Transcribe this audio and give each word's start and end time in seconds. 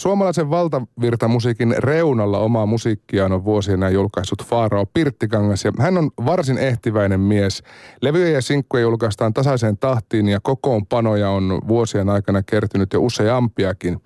suomalaisen 0.00 0.50
valtavirtamusiikin 0.50 1.74
reunalla 1.78 2.38
omaa 2.38 2.66
musiikkiaan 2.66 3.32
on 3.32 3.44
vuosien 3.44 3.82
ajan 3.82 3.92
julkaissut 3.92 4.44
Faarao 4.44 4.86
Pirttikangas 4.94 5.64
ja 5.64 5.72
hän 5.78 5.98
on 5.98 6.10
varsin 6.26 6.58
ehtiväinen 6.58 7.20
mies. 7.20 7.62
Levyjä 8.02 8.28
ja 8.28 8.42
sinkkuja 8.42 8.82
julkaistaan 8.82 9.34
tasaiseen 9.34 9.78
tahtiin 9.78 10.28
ja 10.28 10.40
kokoonpanoja 10.42 11.30
on 11.30 11.60
vuosien 11.68 12.08
aikana 12.08 12.42
kertynyt 12.42 12.92
jo 12.92 13.02
useampiakin. 13.02 14.02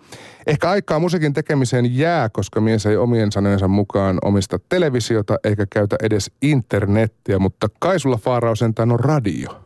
Ehkä 0.46 0.71
aikaa 0.71 0.99
musiikin 0.99 1.33
tekemiseen 1.33 1.99
jää, 1.99 2.29
koska 2.29 2.61
mies 2.61 2.87
ei 2.87 2.97
omien 2.97 3.33
sanojensa 3.33 3.69
mukaan 3.69 4.19
omista 4.25 4.59
televisiota 4.69 5.39
eikä 5.45 5.67
käytä 5.73 5.97
edes 6.03 6.31
internettiä, 6.43 7.39
mutta 7.39 7.69
kai 7.81 8.01
sulla 8.01 8.17
Faarao 8.17 8.55
sentään 8.55 8.93
on 8.93 9.01
radio 9.01 9.64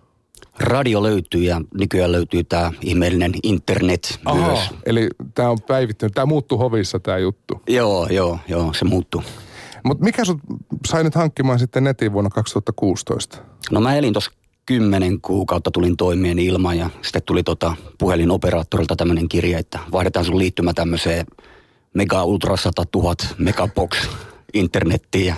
radio 0.61 1.03
löytyy 1.03 1.43
ja 1.43 1.61
nykyään 1.75 2.13
löytyy 2.13 2.45
tämä 2.45 2.73
ihmeellinen 2.81 3.33
internet 3.43 4.21
Aha, 4.25 4.47
myös. 4.47 4.61
Eli 4.87 5.09
tämä 5.35 5.51
on 5.51 5.59
päivittynyt, 5.67 6.15
tämä 6.15 6.27
muuttuu 6.27 6.59
hovissa 6.59 7.01
tämä 7.01 7.19
juttu. 7.19 7.63
Joo, 7.69 8.07
joo, 8.11 8.39
joo, 8.49 8.73
se 8.73 8.85
muuttuu. 8.85 9.23
Mutta 9.85 10.05
mikä 10.05 10.25
sut 10.25 10.39
sai 10.87 11.05
nyt 11.05 11.15
hankkimaan 11.15 11.59
sitten 11.59 11.85
netin 11.85 12.13
vuonna 12.13 12.31
2016? 12.31 13.39
No 13.71 13.81
mä 13.81 13.97
elin 13.97 14.13
tuossa 14.13 14.31
kymmenen 14.67 15.21
kuukautta 15.21 15.71
tulin 15.71 15.97
toimeen 15.97 16.39
ilman 16.39 16.79
ja 16.79 16.91
sitten 17.03 17.23
tuli 17.27 17.43
tota 17.43 17.77
puhelinoperaattorilta 17.99 18.97
tämmöinen 18.97 19.29
kirje, 19.29 19.59
että 19.59 19.79
vaihdetaan 19.93 20.25
sun 20.25 20.39
liittymä 20.39 20.73
tämmöiseen 20.75 21.27
Mega 21.95 22.25
Ultra 22.25 22.57
100 22.57 22.85
000 22.95 23.15
Megabox 23.39 24.09
internettiin 24.55 25.27
ja 25.27 25.35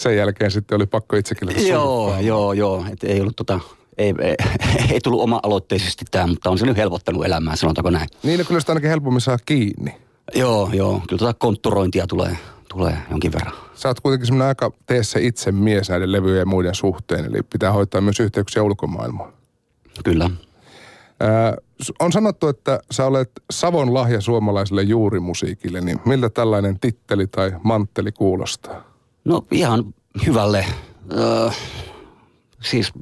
sen 0.00 0.16
jälkeen 0.16 0.50
sitten 0.50 0.76
oli 0.76 0.86
pakko 0.86 1.16
itsekin 1.16 1.68
Joo, 1.68 2.18
joo, 2.20 2.52
joo. 2.52 2.84
Et 2.92 3.04
ei 3.04 3.20
ollut 3.20 3.36
tota, 3.36 3.60
ei, 3.98 4.14
ei, 4.20 4.34
ei 4.92 5.00
tullut 5.00 5.22
oma-aloitteisesti 5.22 6.04
tämä, 6.10 6.26
mutta 6.26 6.50
on 6.50 6.58
se 6.58 6.66
nyt 6.66 6.76
helpottanut 6.76 7.26
elämää, 7.26 7.56
sanotaanko 7.56 7.90
näin. 7.90 8.08
Niin, 8.22 8.38
no 8.38 8.44
kyllä 8.44 8.60
sitä 8.60 8.72
ainakin 8.72 8.90
helpommin 8.90 9.20
saa 9.20 9.38
kiinni. 9.46 9.96
Joo, 10.34 10.70
joo. 10.72 11.02
Kyllä 11.08 11.18
tota 11.18 11.34
kontturointia 11.34 12.06
tulee, 12.06 12.38
tulee 12.68 12.98
jonkin 13.10 13.32
verran. 13.32 13.52
Sä 13.74 13.88
oot 13.88 14.00
kuitenkin 14.00 14.26
semmoinen 14.26 14.48
aika 14.48 14.72
tee 14.86 15.02
se 15.02 15.20
itse 15.22 15.52
mies 15.52 15.88
näiden 15.88 16.12
levyjen 16.12 16.38
ja 16.38 16.46
muiden 16.46 16.74
suhteen, 16.74 17.24
eli 17.24 17.42
pitää 17.42 17.72
hoitaa 17.72 18.00
myös 18.00 18.20
yhteyksiä 18.20 18.62
ulkomaailmaan. 18.62 19.32
Kyllä. 20.04 20.24
Äh, 20.24 21.90
on 22.00 22.12
sanottu, 22.12 22.48
että 22.48 22.80
sä 22.90 23.06
olet 23.06 23.30
Savon 23.50 23.94
lahja 23.94 24.20
suomalaiselle 24.20 24.82
juurimusiikille, 24.82 25.80
niin 25.80 26.00
miltä 26.04 26.30
tällainen 26.30 26.80
titteli 26.80 27.26
tai 27.26 27.52
mantteli 27.62 28.12
kuulostaa? 28.12 28.89
No 29.24 29.42
ihan 29.50 29.94
hyvälle. 30.26 30.66
Öö, 31.12 31.50
siis 32.62 32.92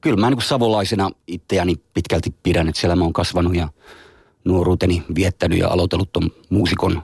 kyllä 0.00 0.16
mä 0.16 0.30
niin 0.30 0.42
savolaisena 0.42 1.10
itseäni 1.26 1.74
pitkälti 1.94 2.34
pidän, 2.42 2.68
että 2.68 2.80
siellä 2.80 2.96
mä 2.96 3.04
oon 3.04 3.12
kasvanut 3.12 3.54
ja 3.54 3.68
nuoruuteni 4.44 5.02
viettänyt 5.14 5.58
ja 5.58 5.68
aloitellut 5.68 6.12
ton 6.12 6.30
muusikon 6.50 7.02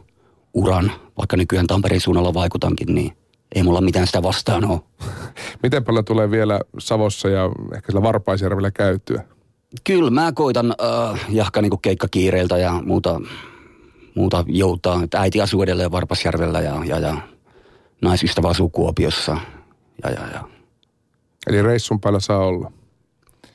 uran, 0.55 0.92
vaikka 1.18 1.36
nykyään 1.36 1.66
Tampereen 1.66 2.00
suunnalla 2.00 2.34
vaikutankin, 2.34 2.94
niin 2.94 3.16
ei 3.55 3.62
mulla 3.62 3.80
mitään 3.80 4.06
sitä 4.06 4.22
vastaan 4.22 4.64
ole. 4.64 4.80
Miten 5.62 5.84
paljon 5.84 6.05
tulee 6.05 6.30
vielä 6.30 6.60
Savossa 6.78 7.28
ja 7.28 7.50
ehkä 7.74 7.92
sillä 7.92 8.02
Varpaisjärvellä 8.02 8.70
käytyä? 8.70 9.24
Kyllä 9.84 10.10
mä 10.10 10.32
koitan 10.32 10.74
äh, 11.12 11.20
jahka 11.28 11.62
niin 11.62 11.80
keikkakiireiltä 11.82 12.58
ja 12.58 12.82
muuta, 12.84 13.20
muuta 14.14 14.44
joutaa. 14.48 15.02
Että 15.02 15.20
äiti 15.20 15.40
asuu 15.40 15.62
edelleen 15.62 15.92
Varpasjärvellä 15.92 16.60
ja, 16.60 16.82
ja, 16.84 16.98
ja 16.98 17.16
naisystävä 18.05 18.48
asuu 18.48 18.70
Kuopiossa. 18.70 19.36
Ja, 20.05 20.10
ja, 20.10 20.27
ja. 20.33 20.44
Eli 21.47 21.62
reissun 21.62 22.00
päällä 22.00 22.20
saa 22.20 22.38
olla? 22.38 22.72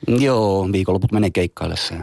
Joo, 0.08 0.68
viikonloput 0.72 1.12
menee 1.12 1.30
keikkaillessa. 1.30 1.94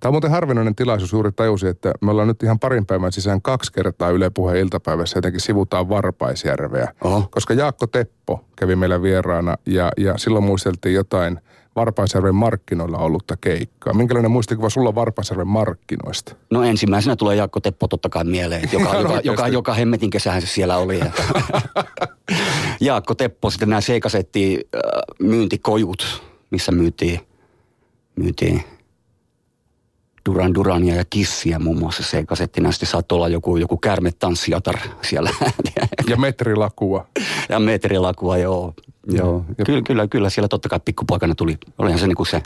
Tämä 0.00 0.10
on 0.10 0.14
muuten 0.14 0.30
harvinainen 0.30 0.74
tilaisuus 0.74 1.12
juuri 1.12 1.32
tajusi, 1.32 1.66
että 1.66 1.92
me 2.00 2.10
ollaan 2.10 2.28
nyt 2.28 2.42
ihan 2.42 2.58
parin 2.58 2.86
päivän 2.86 3.12
sisään 3.12 3.42
kaksi 3.42 3.72
kertaa 3.72 4.10
Yle 4.10 4.30
Puheen 4.30 4.60
iltapäivässä 4.60 5.18
jotenkin 5.18 5.40
sivutaan 5.40 5.88
Varpaisjärveä. 5.88 6.92
Oho. 7.04 7.28
Koska 7.30 7.54
Jaakko 7.54 7.86
Teppo 7.86 8.44
kävi 8.56 8.76
meillä 8.76 9.02
vieraana 9.02 9.56
ja, 9.66 9.92
ja 9.96 10.18
silloin 10.18 10.44
muisteltiin 10.44 10.94
jotain 10.94 11.40
Varpaisjärven 11.76 12.34
markkinoilla 12.34 12.98
ollutta 12.98 13.36
keikkaa. 13.36 13.94
Minkälainen 13.94 14.30
muistikuva 14.30 14.70
sulla 14.70 14.94
Varpaisjärven 14.94 15.48
markkinoista? 15.48 16.36
No 16.50 16.62
ensimmäisenä 16.62 17.16
tulee 17.16 17.36
Jaakko 17.36 17.60
Teppo 17.60 17.88
totta 17.88 18.08
kai 18.08 18.24
mieleen, 18.24 18.68
joka, 18.72 18.94
joka, 18.96 19.20
joka, 19.24 19.48
joka 19.48 19.74
hemmetin 19.74 20.10
kesähän 20.10 20.40
se 20.42 20.46
siellä 20.46 20.76
oli. 20.76 21.00
Jaakko 22.80 23.14
Teppo, 23.14 23.50
sitten 23.50 23.68
nämä 23.68 23.80
seikasetti 23.80 24.68
äh, 24.74 24.80
myyntikojut, 25.20 26.22
missä 26.50 26.72
myytiin, 26.72 27.20
myytiin 28.16 28.64
Duran 30.26 30.54
Durania 30.54 30.94
ja 30.94 31.04
Kissiä 31.10 31.58
muun 31.58 31.78
muassa 31.78 32.02
se 32.02 32.26
kasettina. 32.26 32.72
Sitten 32.72 32.88
saattoi 32.88 33.16
olla 33.16 33.28
joku, 33.28 33.56
joku 33.56 33.80
tanssijatar 34.18 34.78
siellä. 35.02 35.30
Ja 36.08 36.16
metrilakua. 36.16 37.06
Ja 37.48 37.58
metrilakua, 37.58 38.38
joo. 38.38 38.74
Joo. 39.06 39.44
Ja... 39.58 39.64
Kyllä, 39.64 39.82
kyllä, 39.82 40.08
kyllä 40.08 40.30
siellä 40.30 40.48
totta 40.48 40.68
kai 40.68 40.80
pikkupoikana 40.84 41.34
tuli. 41.34 41.58
Olihan 41.78 41.98
se 41.98 42.06
niin 42.06 42.16
kuin 42.16 42.26
se 42.26 42.42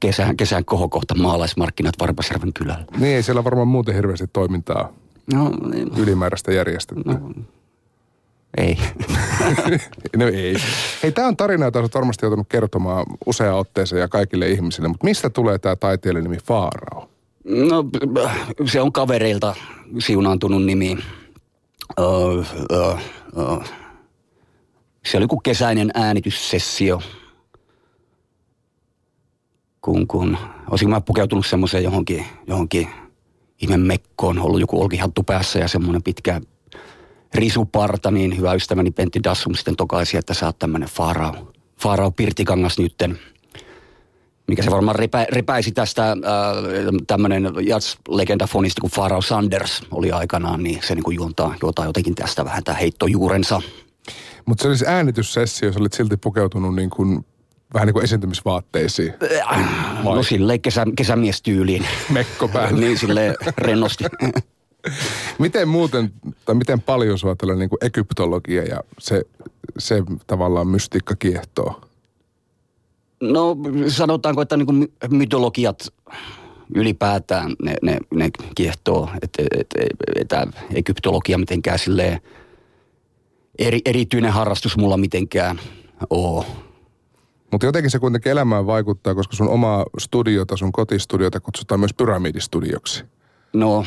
kesän, 0.00 0.36
kesän 0.36 0.64
kohokohta 0.64 1.14
maalaismarkkinat 1.14 1.94
Varpasjärven 2.00 2.52
kylällä. 2.52 2.84
Niin, 2.98 3.16
ei 3.16 3.22
siellä 3.22 3.44
varmaan 3.44 3.68
muuten 3.68 3.94
hirveästi 3.94 4.26
toimintaa 4.32 4.92
no, 5.34 5.50
niin. 5.70 5.90
ylimääräistä 5.96 6.52
järjestetty. 6.52 7.02
No, 7.06 7.32
ei. 8.56 8.78
no 10.16 10.26
ei. 10.26 10.54
Hei, 11.02 11.12
tämä 11.12 11.28
on 11.28 11.36
tarina, 11.36 11.64
jota 11.64 11.78
olet 11.78 11.94
varmasti 11.94 12.26
joutunut 12.26 12.48
kertomaan 12.48 13.06
useaan 13.26 13.58
otteeseen 13.58 14.00
ja 14.00 14.08
kaikille 14.08 14.48
ihmisille, 14.48 14.88
mutta 14.88 15.04
mistä 15.04 15.30
tulee 15.30 15.58
tämä 15.58 15.76
taiteilijan 15.76 16.24
nimi 16.24 16.38
Faarao? 16.44 17.08
No, 17.44 17.84
se 18.66 18.80
on 18.80 18.92
kavereilta 18.92 19.54
siunaantunut 19.98 20.64
nimi. 20.64 20.98
Uh, 22.00 22.46
uh, 22.72 22.98
uh. 23.36 23.62
Se 25.10 25.16
oli 25.16 25.26
kuin 25.26 25.42
kesäinen 25.42 25.90
äänityssessio. 25.94 27.02
Kun, 29.80 30.06
kun 30.06 30.38
olisin 30.70 30.90
mä 30.90 31.00
pukeutunut 31.00 31.46
semmoiseen 31.46 31.84
johonkin, 31.84 32.24
johonkin 32.46 32.88
ihme 33.62 33.76
mekkoon, 33.76 34.38
ollut 34.38 34.60
joku 34.60 34.82
olkihattu 34.82 35.22
päässä 35.22 35.58
ja 35.58 35.68
semmoinen 35.68 36.02
pitkä 36.02 36.40
risuparta, 37.34 38.10
niin 38.10 38.36
hyvä 38.36 38.54
ystäväni 38.54 38.90
Pentti 38.90 39.20
Dassum 39.24 39.54
sitten 39.54 39.76
tokaisi, 39.76 40.16
että 40.16 40.34
sä 40.34 40.46
oot 40.46 40.58
tämmönen 40.58 40.88
Faarao. 40.88 41.52
Faarao 41.80 42.10
Pirtikangas 42.10 42.78
nytten. 42.78 43.18
Mikä 44.46 44.62
se 44.62 44.70
varmaan 44.70 44.96
repä, 44.96 45.26
repäisi 45.30 45.72
tästä 45.72 46.10
äh, 46.10 46.16
tämmöinen 47.06 47.44
jazz-legendafonisti 47.44 48.80
kuin 48.80 48.90
Faarao 48.90 49.22
Sanders 49.22 49.82
oli 49.90 50.12
aikanaan, 50.12 50.62
niin 50.62 50.80
se 50.82 50.94
niin 50.94 51.14
juontaa, 51.14 51.54
juontaa 51.62 51.84
jotenkin 51.84 52.14
tästä 52.14 52.44
vähän 52.44 52.64
tämä 52.64 52.78
heittojuurensa. 52.78 53.62
Mutta 54.48 54.62
se 54.62 54.68
olisi 54.68 54.84
äänityssessio, 54.86 55.68
jos 55.68 55.76
olit 55.76 55.92
silti 55.92 56.16
pukeutunut 56.16 56.74
niin 56.74 56.90
kuin 56.90 57.26
vähän 57.74 57.86
niin 57.86 57.92
kuin 57.92 58.04
esiintymisvaatteisiin. 58.04 59.14
Äh, 59.52 60.04
no 60.04 60.22
silleen 60.22 60.60
kesä, 60.60 60.84
kesämiestyyliin. 60.96 61.86
Mekko 62.12 62.48
päälle. 62.48 62.80
niin 62.80 62.98
silleen 62.98 63.34
rennosti. 63.58 64.04
miten 65.38 65.68
muuten, 65.68 66.12
tai 66.44 66.54
miten 66.54 66.80
paljon 66.80 67.18
sua 67.18 67.36
tällainen 67.36 67.60
niin 67.60 67.68
kuin 67.68 67.78
egyptologia 67.82 68.64
ja 68.64 68.80
se, 68.98 69.22
se 69.78 70.02
tavallaan 70.26 70.68
mystiikka 70.68 71.14
kiehtoo? 71.18 71.80
No 73.20 73.56
sanotaanko, 73.88 74.42
että 74.42 74.56
niin 74.56 74.66
kuin 74.66 74.92
mytologiat 75.10 75.88
ylipäätään 76.74 77.56
ne, 77.62 77.74
ne, 77.82 77.98
ne 78.14 78.30
kiehtoo. 78.54 79.10
Että 79.22 79.42
et, 79.42 79.66
et, 80.16 80.32
et, 80.32 80.48
egyptologia 80.74 81.38
mitenkään 81.38 81.78
silleen 81.78 82.20
eri, 83.58 83.80
erityinen 83.84 84.32
harrastus 84.32 84.76
mulla 84.76 84.96
mitenkään 84.96 85.60
oo. 86.10 86.46
Mutta 87.52 87.66
jotenkin 87.66 87.90
se 87.90 87.98
kuitenkin 87.98 88.32
elämään 88.32 88.66
vaikuttaa, 88.66 89.14
koska 89.14 89.36
sun 89.36 89.48
oma 89.48 89.84
studiota, 89.98 90.56
sun 90.56 90.72
kotistudiota 90.72 91.40
kutsutaan 91.40 91.80
myös 91.80 91.94
pyramidistudioksi. 91.94 93.04
No 93.52 93.84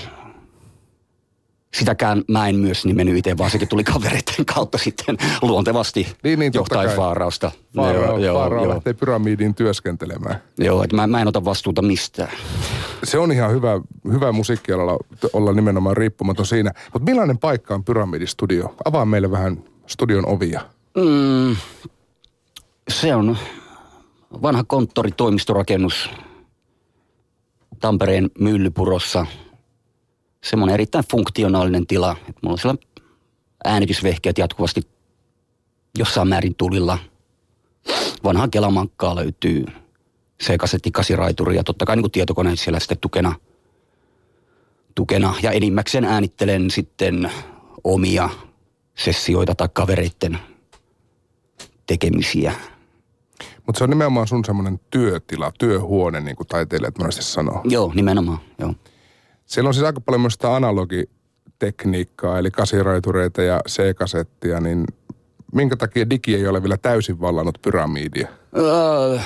sitäkään 1.75 2.23
mä 2.27 2.47
en 2.47 2.55
myös 2.55 2.85
nimennyt 2.85 3.17
itse, 3.17 3.37
vaan 3.37 3.51
sekin 3.51 3.67
tuli 3.67 3.83
kavereiden 3.83 4.45
kautta 4.53 4.77
sitten 4.77 5.17
luontevasti 5.41 6.07
niin, 6.23 6.39
niin, 6.39 6.51
johtain 6.55 6.89
Faarausta. 6.89 7.51
Faarao, 7.75 8.17
joo, 8.17 8.39
Faarao 8.39 8.63
joo, 8.63 8.73
lähtee 8.73 8.93
pyramidiin 8.93 9.55
työskentelemään. 9.55 10.41
Joo, 10.57 10.83
että 10.83 10.95
mä, 10.95 11.07
mä 11.07 11.21
en 11.21 11.27
ota 11.27 11.45
vastuuta 11.45 11.81
mistään. 11.81 12.31
Se 13.03 13.17
on 13.17 13.31
ihan 13.31 13.51
hyvä, 13.51 13.81
hyvä 14.11 14.31
musiikkialalla 14.31 14.97
olla 15.33 15.53
nimenomaan 15.53 15.97
riippumaton 15.97 16.45
siinä. 16.45 16.71
Mutta 16.93 17.11
millainen 17.11 17.37
paikka 17.37 17.73
on 17.73 17.83
pyramidistudio? 17.83 18.75
Avaa 18.85 19.05
meille 19.05 19.31
vähän 19.31 19.63
studion 19.87 20.27
ovia. 20.27 20.61
Mm, 20.97 21.55
se 22.89 23.15
on 23.15 23.37
vanha 24.41 24.63
konttori-toimistorakennus 24.63 26.09
Tampereen 27.79 28.29
Myllypurossa– 28.39 29.25
semmoinen 30.43 30.73
erittäin 30.73 31.05
funktionaalinen 31.11 31.87
tila. 31.87 32.11
Että 32.11 32.39
mulla 32.41 32.53
on 32.53 32.57
siellä 32.57 32.77
äänitysvehkeet 33.65 34.37
jatkuvasti 34.37 34.81
jossain 35.97 36.27
määrin 36.27 36.55
tulilla. 36.55 36.97
Vanhaa 38.23 38.47
kelamankkaa 38.47 39.15
löytyy 39.15 39.65
C-kasetti, 40.43 40.91
kasiraituri 40.91 41.55
ja 41.55 41.63
totta 41.63 41.85
kai 41.85 41.95
niin 41.95 42.11
tietokoneet 42.11 42.59
siellä 42.59 42.79
sitten 42.79 42.97
tukena, 42.97 43.35
tukena. 44.95 45.35
Ja 45.43 45.51
enimmäkseen 45.51 46.05
äänittelen 46.05 46.71
sitten 46.71 47.31
omia 47.83 48.29
sessioita 48.97 49.55
tai 49.55 49.69
kavereitten 49.73 50.39
tekemisiä. 51.87 52.53
Mutta 53.65 53.77
se 53.77 53.83
on 53.83 53.89
nimenomaan 53.89 54.27
sun 54.27 54.45
semmoinen 54.45 54.79
työtila, 54.89 55.51
työhuone, 55.59 56.19
niin 56.19 56.35
kuin 56.35 56.47
taiteilijat 56.47 56.97
monesti 56.97 57.23
sanoo. 57.23 57.61
Joo, 57.63 57.91
nimenomaan, 57.95 58.39
joo. 58.59 58.75
Siellä 59.51 59.67
on 59.67 59.73
siis 59.73 59.85
aika 59.85 60.01
paljon 60.01 60.21
myös 60.21 60.33
sitä 60.33 60.55
analogitekniikkaa, 60.55 62.39
eli 62.39 62.51
kasiraitureita 62.51 63.41
ja 63.41 63.61
C-kasettia, 63.69 64.59
niin 64.59 64.85
minkä 65.53 65.75
takia 65.75 66.09
digi 66.09 66.35
ei 66.35 66.47
ole 66.47 66.63
vielä 66.63 66.77
täysin 66.77 67.21
vallannut 67.21 67.57
pyramidia? 67.61 68.27
Öö, 68.57 69.19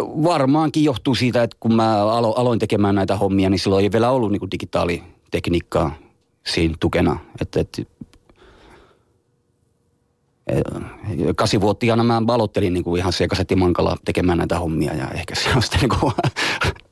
varmaankin 0.00 0.84
johtuu 0.84 1.14
siitä, 1.14 1.42
että 1.42 1.56
kun 1.60 1.74
mä 1.74 2.02
alo, 2.02 2.32
aloin 2.32 2.58
tekemään 2.58 2.94
näitä 2.94 3.16
hommia, 3.16 3.50
niin 3.50 3.58
silloin 3.58 3.82
ei 3.82 3.92
vielä 3.92 4.10
ollut 4.10 4.32
niin 4.32 4.50
digitaalitekniikkaa 4.50 5.94
siinä 6.46 6.74
tukena. 6.80 7.18
Että, 7.40 7.60
että 7.60 7.82
kasivuotiaana 11.36 12.04
mä 12.04 12.26
valottelin 12.26 12.72
niin 12.72 12.84
kuin 12.84 12.98
ihan 12.98 13.12
mankala 13.56 13.96
tekemään 14.04 14.38
näitä 14.38 14.58
hommia 14.58 14.94
ja 14.94 15.08
ehkä 15.10 15.34
se 15.34 15.50
on 15.56 15.62
sitten 15.62 15.80
niin 15.80 16.00
kuin 16.00 16.12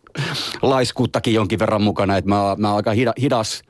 laiskuuttakin 0.62 1.34
jonkin 1.34 1.58
verran 1.58 1.82
mukana, 1.82 2.16
että 2.16 2.28
mä, 2.28 2.56
mä 2.58 2.68
oon 2.68 2.76
aika 2.76 3.12
hidas 3.20 3.62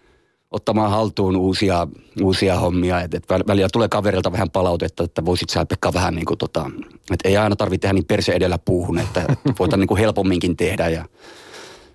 ottamaan 0.50 0.90
haltuun 0.90 1.36
uusia, 1.36 1.86
uusia 2.22 2.58
hommia. 2.58 3.00
Et, 3.00 3.14
et 3.14 3.24
välillä 3.48 3.68
tulee 3.72 3.88
kaverilta 3.88 4.32
vähän 4.32 4.50
palautetta, 4.50 5.04
että 5.04 5.24
voisit 5.24 5.50
sä 5.50 5.66
Pekka 5.66 5.92
vähän 5.92 6.14
niin 6.14 6.24
kuin 6.24 6.38
tota, 6.38 6.70
että 7.12 7.28
ei 7.28 7.36
aina 7.36 7.56
tarvitse 7.56 7.80
tehdä 7.82 7.92
niin 7.92 8.04
perse 8.04 8.32
edellä 8.32 8.58
puuhun, 8.58 8.98
että, 8.98 9.20
että 9.32 9.52
voidaan 9.58 9.80
niin 9.80 9.88
kuin 9.88 10.00
helpomminkin 10.00 10.56
tehdä 10.56 10.88
ja 10.88 11.04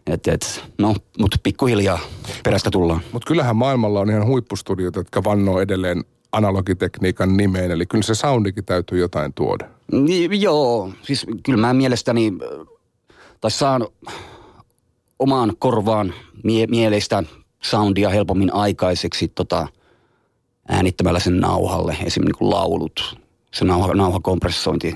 et, 0.08 0.28
et, 0.28 0.64
no, 0.78 0.96
mutta 1.20 1.38
pikkuhiljaa 1.44 2.00
perästä 2.44 2.72
tullaan. 2.72 3.02
Mutta 3.12 3.28
kyllähän 3.28 3.56
maailmalla 3.56 4.00
on 4.00 4.10
ihan 4.10 4.28
huippustudiot, 4.28 4.96
jotka 4.96 5.24
vannoo 5.24 5.62
edelleen 5.62 6.04
analogitekniikan 6.32 7.38
nimeen, 7.38 7.72
eli 7.72 7.86
kyllä 7.86 8.04
se 8.04 8.16
soundikin 8.16 8.66
täytyy 8.66 9.00
jotain 9.00 9.34
tuoda. 9.34 9.66
Niin, 9.92 10.42
joo, 10.42 10.92
siis 11.02 11.26
kyllä 11.44 11.68
mä 11.68 11.74
mielestäni, 11.74 12.34
tai 13.42 13.52
saan 13.52 13.88
omaan 15.19 15.54
korvaan 15.60 16.14
mie- 16.44 16.68
mieleistä 16.68 17.24
soundia 17.64 18.10
helpommin 18.10 18.54
aikaiseksi 18.54 19.28
tota, 19.28 19.68
äänittämällä 20.68 21.19
sen 21.19 21.40
nauhalle, 21.40 21.92
esimerkiksi 21.92 22.19
niin 22.19 22.38
kuin 22.38 22.50
laulut, 22.50 23.19
se 23.54 23.66
nauha, 23.66 23.94
nauhakompressointi, 23.94 24.96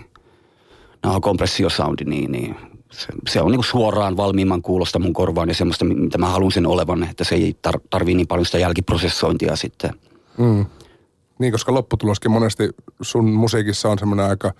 nauhakompressiosoundi, 1.03 2.06
niin, 2.06 2.31
niin 2.31 2.56
se, 2.91 3.07
se 3.29 3.41
on 3.41 3.51
niin 3.51 3.57
kuin 3.57 3.65
suoraan 3.65 4.18
valmiimman 4.18 4.62
kuulosta 4.62 5.00
mun 5.00 5.13
korvaan 5.13 5.50
ja 5.50 5.56
semmoista, 5.56 5.85
mitä 5.85 6.18
mä 6.18 6.29
haluan 6.29 6.51
sen 6.51 6.68
olevan, 6.68 7.03
että 7.03 7.23
se 7.23 7.35
ei 7.35 7.56
tar- 7.68 7.81
tarvii 7.89 8.15
niin 8.15 8.27
paljon 8.27 8.45
sitä 8.45 8.57
jälkiprosessointia 8.57 9.56
sitten. 9.56 9.91
Mm. 10.38 10.65
Niin, 11.39 11.51
koska 11.51 11.73
lopputuloskin 11.73 12.31
monesti 12.31 12.69
sun 13.01 13.25
musiikissa 13.25 13.89
on 13.89 14.00
semmoinen 14.00 14.25
aika 14.25 14.53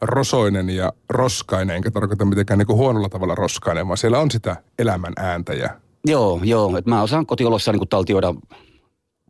rosoinen 0.00 0.70
ja 0.70 0.92
roskainen, 1.08 1.76
enkä 1.76 1.90
tarkoita 1.90 2.24
mitenkään 2.24 2.58
niin 2.58 2.66
kuin 2.66 2.76
huonolla 2.76 3.08
tavalla 3.08 3.34
roskainen, 3.34 3.88
vaan 3.88 3.98
siellä 3.98 4.18
on 4.18 4.30
sitä 4.30 4.56
elämän 4.78 5.12
ääntä 5.16 5.54
ja 5.54 5.70
Joo, 6.06 6.40
joo. 6.44 6.76
Et 6.76 6.86
mä 6.86 7.02
osaan 7.02 7.26
kotiolossa 7.26 7.72
niin 7.72 7.88
taltioida 7.88 8.34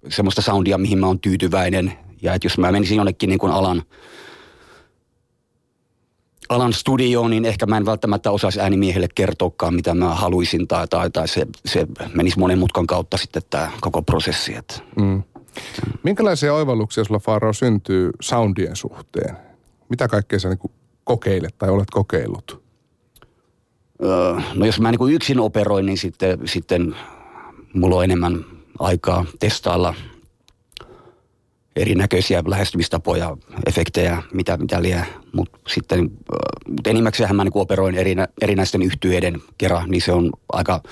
semmoista 0.09 0.43
soundia, 0.43 0.79
mihin 0.79 0.99
mä 0.99 1.07
oon 1.07 1.21
tyytyväinen. 1.21 1.93
Ja 2.23 2.35
että 2.35 2.47
jos 2.47 2.59
mä 2.59 2.73
menisin 2.73 2.97
jonnekin 2.97 3.29
niin 3.29 3.39
kuin 3.39 3.53
alan, 3.53 3.83
alan 6.49 6.73
studioon, 6.73 7.31
niin 7.31 7.45
ehkä 7.45 7.67
mä 7.67 7.77
en 7.77 7.87
välttämättä 7.87 8.31
osaisi 8.31 8.61
äänimiehelle 8.61 9.09
kertoakaan, 9.15 9.75
mitä 9.75 9.95
mä 9.95 10.15
haluaisin. 10.15 10.69
Tai, 10.69 10.89
tai, 10.89 11.11
tai 11.11 11.29
se, 11.29 11.47
se 11.67 11.87
menisi 12.15 12.39
monen 12.39 12.59
mutkan 12.59 12.87
kautta 12.87 13.17
sitten 13.17 13.43
tämä 13.51 13.71
koko 13.81 14.03
prosessi. 14.03 14.55
Että. 14.55 14.75
Mm. 14.97 15.23
Minkälaisia 16.03 16.55
oivalluksia 16.55 17.05
sulla 17.05 17.21
Faaro 17.21 17.53
syntyy 17.53 18.11
soundien 18.21 18.77
suhteen? 18.77 19.48
Mitä 19.89 20.09
kaikkea 20.09 20.39
sä 20.39 20.49
niin 20.49 20.73
kokeilet 21.05 21.59
tai 21.59 21.71
olet 21.71 21.91
kokeillut? 21.91 22.69
no 24.55 24.67
jos 24.67 24.81
mä 24.81 24.91
niin 24.91 24.99
kuin 24.99 25.15
yksin 25.15 25.41
operoin, 25.41 25.87
niin 25.87 25.99
sitten, 25.99 26.39
sitten 26.45 26.97
mulla 27.75 27.97
on 27.97 28.05
enemmän 28.05 28.45
aikaa 28.79 29.25
testailla 29.41 29.95
erinäköisiä 31.77 32.43
lähestymistapoja, 32.47 33.37
efektejä, 33.67 34.23
mitä, 34.33 34.57
mitä 34.57 34.83
liian. 34.83 35.07
Mutta 35.33 35.59
sitten 35.69 36.11
mut 36.69 36.87
enimmäkseen 36.87 37.37
mä 37.37 37.45
niin 37.45 37.53
operoin 37.55 37.95
erinä, 37.95 38.29
erinäisten 38.43 38.83
yhtyeiden 38.83 39.43
kerran, 39.59 39.91
niin 39.91 40.03
se 40.03 40.13
on 40.13 40.31
aika, 40.53 40.83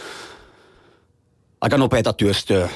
aika 1.60 1.78
nopeata 1.78 2.12
työstöä. 2.12 2.68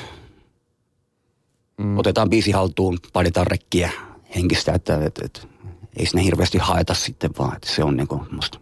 Mm. 1.78 1.98
Otetaan 1.98 2.30
biisi 2.30 2.50
haltuun, 2.50 2.98
painetaan 3.12 3.46
rekkiä 3.46 3.90
henkistä, 4.36 4.72
että 4.72 5.04
et, 5.04 5.18
et, 5.24 5.48
ei 5.96 6.06
sinne 6.06 6.24
hirveästi 6.24 6.58
haeta 6.58 6.94
sitten 6.94 7.30
vaan, 7.38 7.56
että 7.56 7.70
se 7.70 7.84
on 7.84 7.96
niin 7.96 8.08
kuin 8.08 8.22
musta 8.30 8.60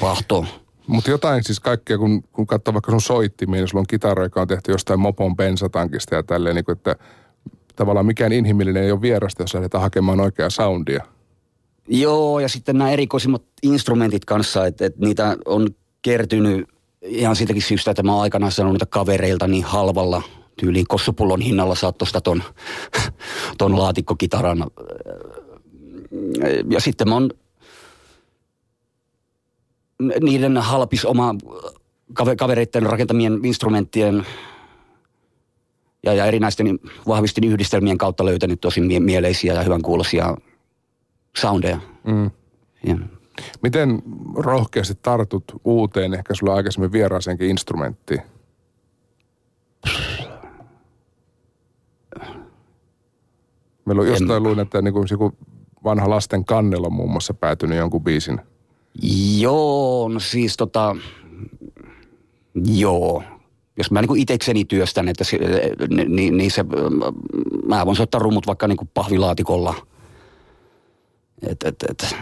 vahtoa. 0.00 0.46
Mutta 0.86 1.10
jotain 1.10 1.44
siis 1.44 1.60
kaikkea, 1.60 1.98
kun, 1.98 2.22
kun 2.22 2.46
katsoo 2.46 2.74
vaikka 2.74 2.90
sun 2.90 3.00
soittimia, 3.00 3.60
niin 3.60 3.68
sulla 3.68 3.80
on 3.80 3.86
kitara, 3.86 4.24
joka 4.24 4.40
on 4.40 4.48
tehty 4.48 4.72
jostain 4.72 5.00
mopon 5.00 5.36
bensatankista 5.36 6.14
ja 6.14 6.22
tälleen, 6.22 6.54
niin 6.54 6.64
kuin, 6.64 6.76
että 6.76 6.96
tavallaan 7.76 8.06
mikään 8.06 8.32
inhimillinen 8.32 8.82
ei 8.82 8.92
ole 8.92 9.00
vierasta, 9.00 9.42
jos 9.42 9.54
lähdetään 9.54 9.82
hakemaan 9.82 10.20
oikeaa 10.20 10.50
soundia. 10.50 11.04
Joo, 11.88 12.38
ja 12.38 12.48
sitten 12.48 12.78
nämä 12.78 12.90
erikoisimmat 12.90 13.42
instrumentit 13.62 14.24
kanssa, 14.24 14.66
että, 14.66 14.86
että 14.86 15.00
niitä 15.00 15.36
on 15.46 15.68
kertynyt 16.02 16.68
ihan 17.02 17.36
siitäkin 17.36 17.62
syystä, 17.62 17.90
että 17.90 18.02
mä 18.02 18.12
oon 18.12 18.22
aikanaan 18.22 18.52
sanonut 18.52 18.74
niitä 18.74 18.86
kavereilta 18.86 19.46
niin 19.46 19.64
halvalla 19.64 20.22
tyyliin 20.60 20.86
kossupullon 20.88 21.40
hinnalla 21.40 21.74
saat 21.74 21.98
tuosta 21.98 22.20
ton, 22.20 22.42
ton 23.58 23.78
laatikkokitaran. 23.78 24.64
Ja 26.70 26.80
sitten 26.80 27.08
mä 27.08 27.14
oon 27.14 27.30
niiden 30.20 30.56
halpis 30.56 31.04
oma 31.04 31.34
kavereiden 32.38 32.82
rakentamien 32.82 33.40
instrumenttien 33.44 34.26
ja, 36.02 36.14
ja 36.14 36.26
erinäisten 36.26 36.78
vahvistin 37.06 37.44
yhdistelmien 37.44 37.98
kautta 37.98 38.24
löytänyt 38.24 38.60
tosi 38.60 38.80
mie- 38.80 39.00
mieleisiä 39.00 39.54
ja 39.54 39.62
hyvän 39.62 39.82
kuulosia 39.82 40.36
soundeja. 41.36 41.78
Mm. 42.04 42.30
Ja. 42.86 42.96
Miten 43.62 44.02
rohkeasti 44.36 44.94
tartut 45.02 45.44
uuteen, 45.64 46.14
ehkä 46.14 46.34
sulla 46.34 46.54
aikaisemmin 46.54 46.92
vieraaseenkin 46.92 47.50
instrumenttiin? 47.50 48.20
Meillä 53.84 54.02
on 54.02 54.08
jostain 54.08 54.42
luin, 54.42 54.60
että 54.60 54.82
niin 54.82 54.94
kuin 54.94 55.08
vanha 55.84 56.10
lasten 56.10 56.44
kannella 56.44 56.90
muun 56.90 57.10
muassa 57.10 57.34
päätynyt 57.34 57.78
jonkun 57.78 58.04
biisin– 58.04 58.40
Joo, 59.38 60.08
no 60.08 60.20
siis 60.20 60.56
tota, 60.56 60.96
joo. 62.64 63.22
Jos 63.78 63.90
mä 63.90 64.00
niinku 64.00 64.14
itekseni 64.14 64.64
työstän, 64.64 65.08
että 65.08 65.24
se, 65.24 65.38
niin, 66.08 66.36
niin 66.36 66.50
se, 66.50 66.64
mä 67.66 67.86
voin 67.86 67.96
soittaa 67.96 68.20
rummut 68.20 68.46
vaikka 68.46 68.68
niinku 68.68 68.88
pahvilaatikolla. 68.94 69.74
Et, 71.42 71.62
et, 71.64 71.76
et, 71.88 72.16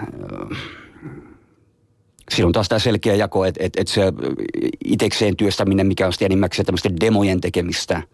on 2.45 2.53
taas 2.53 2.69
tämä 2.69 2.79
selkeä 2.79 3.15
jako, 3.15 3.45
että 3.45 3.65
et, 3.65 3.73
et 3.77 3.89
se 3.89 4.03
itekseen 4.85 5.37
työstäminen, 5.37 5.87
mikä 5.87 6.07
on 6.07 6.13
sitten 6.13 6.27
enimmäkseen 6.27 6.67
tämmöisten 6.67 7.01
demojen 7.01 7.41
tekemistä– 7.41 8.03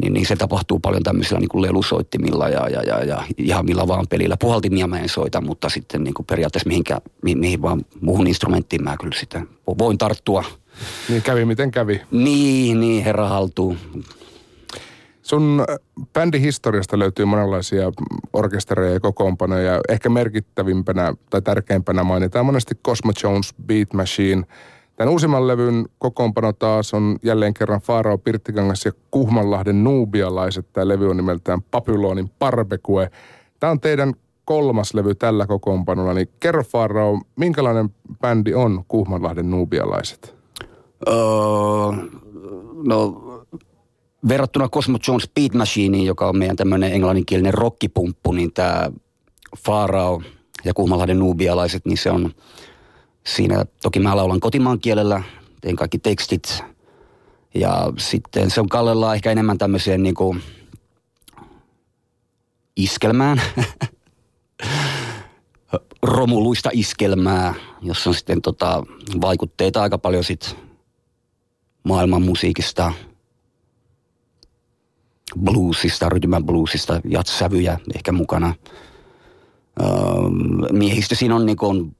niin, 0.00 0.12
niin 0.12 0.26
se 0.26 0.36
tapahtuu 0.36 0.78
paljon 0.78 1.02
tämmöisillä 1.02 1.40
niin 1.40 1.48
kuin 1.48 1.62
lelusoittimilla 1.62 2.48
ja, 2.48 2.68
ja, 2.68 2.82
ja, 2.82 3.04
ja 3.04 3.22
ihan 3.38 3.64
millä 3.64 3.88
vaan 3.88 4.06
pelillä. 4.10 4.36
Puhaltimia 4.36 4.86
mä 4.86 4.98
en 4.98 5.08
soita, 5.08 5.40
mutta 5.40 5.68
sitten 5.68 6.04
niin 6.04 6.14
kuin 6.14 6.26
periaatteessa 6.26 6.68
mihinkä, 6.68 7.00
mi, 7.22 7.34
mihin 7.34 7.62
vaan 7.62 7.84
muuhun 8.00 8.26
instrumenttiin 8.26 8.84
mä 8.84 8.96
kyllä 9.00 9.16
sitten 9.20 9.48
voin 9.78 9.98
tarttua. 9.98 10.44
Niin 11.08 11.22
kävi 11.22 11.44
miten 11.44 11.70
kävi. 11.70 12.00
Niin, 12.10 12.80
niin 12.80 13.04
herra 13.04 13.28
haltuu. 13.28 13.76
Sun 15.22 15.64
bändin 16.12 16.40
historiasta 16.40 16.98
löytyy 16.98 17.24
monenlaisia 17.24 17.92
orkestereja 18.32 18.92
ja 18.92 19.00
kokoonpanoja. 19.00 19.80
Ehkä 19.88 20.08
merkittävimpänä 20.08 21.14
tai 21.30 21.42
tärkeimpänä 21.42 22.04
mainitaan 22.04 22.46
monesti 22.46 22.74
Cosmo 22.86 23.12
Jones 23.22 23.54
Beat 23.66 23.92
Machine– 23.92 24.42
Tämän 24.98 25.12
uusimman 25.12 25.46
levyn 25.46 25.88
kokoonpano 25.98 26.52
taas 26.52 26.94
on 26.94 27.18
jälleen 27.22 27.54
kerran 27.54 27.80
Faarao 27.80 28.18
Pirttikangas 28.18 28.84
ja 28.84 28.92
Kuhmanlahden 29.10 29.84
nuubialaiset. 29.84 30.66
Tämä 30.72 30.88
levy 30.88 31.10
on 31.10 31.16
nimeltään 31.16 31.62
Papylonin 31.62 32.30
Barbecue. 32.38 33.10
Tämä 33.60 33.70
on 33.70 33.80
teidän 33.80 34.14
kolmas 34.44 34.94
levy 34.94 35.14
tällä 35.14 35.46
kokoonpanolla, 35.46 36.14
niin 36.14 36.28
kerro 36.40 36.62
Faarao, 36.62 37.20
minkälainen 37.36 37.88
bändi 38.20 38.54
on 38.54 38.84
Kuhmanlahden 38.88 39.50
nuubialaiset? 39.50 40.34
Öö, 41.08 41.14
no 42.86 43.22
verrattuna 44.28 44.68
Cosmo 44.68 44.98
Jones 45.08 45.30
Beat 45.34 45.54
Machineen, 45.54 46.04
joka 46.04 46.28
on 46.28 46.38
meidän 46.38 46.56
tämmöinen 46.56 46.92
englanninkielinen 46.92 47.54
rockipumppu, 47.54 48.32
niin 48.32 48.52
tämä 48.52 48.90
Faarao 49.58 50.22
ja 50.64 50.74
Kuhmanlahden 50.74 51.18
nuubialaiset, 51.18 51.86
niin 51.86 51.98
se 51.98 52.10
on– 52.10 52.30
Siinä 53.36 53.64
toki 53.82 54.00
mä 54.00 54.16
laulan 54.16 54.40
kotimaan 54.40 54.80
kielellä, 54.80 55.22
teen 55.60 55.76
kaikki 55.76 55.98
tekstit 55.98 56.64
Ja 57.54 57.92
sitten 57.98 58.50
se 58.50 58.60
on 58.60 58.68
Kallella 58.68 59.14
ehkä 59.14 59.30
enemmän 59.30 59.58
tämmöiseen 59.58 60.02
niin 60.02 60.14
kuin 60.14 60.42
iskelmään. 62.76 63.42
romuluista 66.02 66.70
iskelmää, 66.72 67.54
jossa 67.82 68.10
on 68.10 68.14
sitten 68.14 68.42
tota, 68.42 68.82
vaikutteita 69.20 69.82
aika 69.82 69.98
paljon 69.98 70.24
sit 70.24 70.56
maailman 71.82 72.22
musiikista, 72.22 72.92
bluesista, 75.44 76.08
rytmän 76.08 76.44
bluesista, 76.44 77.00
jatsävyjä 77.04 77.78
ehkä 77.94 78.12
mukana. 78.12 78.54
Öö, 79.82 79.88
miehistö 80.72 81.14
siinä 81.14 81.36
on, 81.36 81.46
niin 81.46 81.56
kuin, 81.56 81.96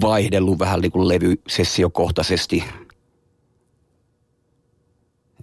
vaihdellut 0.00 0.58
vähän 0.58 0.80
niin 0.80 0.92
kuin 0.92 1.08
levysessiokohtaisesti. 1.08 2.64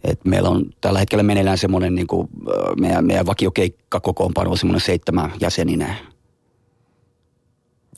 Et 0.04 0.26
meillä 0.26 0.50
on 0.50 0.66
tällä 0.82 1.00
hetkellä 1.00 1.24
meneillään 1.24 1.58
semmoinen, 1.58 1.96
niin 1.96 2.08
kuin, 2.08 2.30
meidän, 2.80 3.06
meidän 3.06 3.26
vakiokeikka 3.26 4.00
kokoonpano 4.00 4.52
on 4.52 4.58
semmoinen 4.58 4.82
seitsemän 4.82 5.32
jäseninen. 5.42 5.96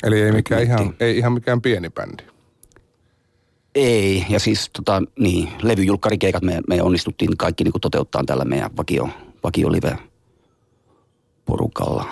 Eli 0.03 0.21
ei, 0.21 0.31
mikään 0.31 0.63
ihan, 0.63 0.93
ei 0.99 1.17
ihan 1.17 1.33
mikään 1.33 1.61
pieni 1.61 1.89
bändi. 1.89 2.23
Ei, 3.75 4.25
ja 4.29 4.39
siis 4.39 4.69
tota, 4.73 5.03
niin, 5.19 5.49
levyjulkkarikeikat 5.61 6.43
me, 6.43 6.61
me 6.67 6.81
onnistuttiin 6.81 7.37
kaikki 7.37 7.63
niin 7.63 7.73
toteuttaa 7.81 8.23
tällä 8.25 8.45
meidän 8.45 8.77
vakio, 8.77 9.09
vakio 9.43 9.71
live 9.71 9.97
porukalla. 11.45 12.05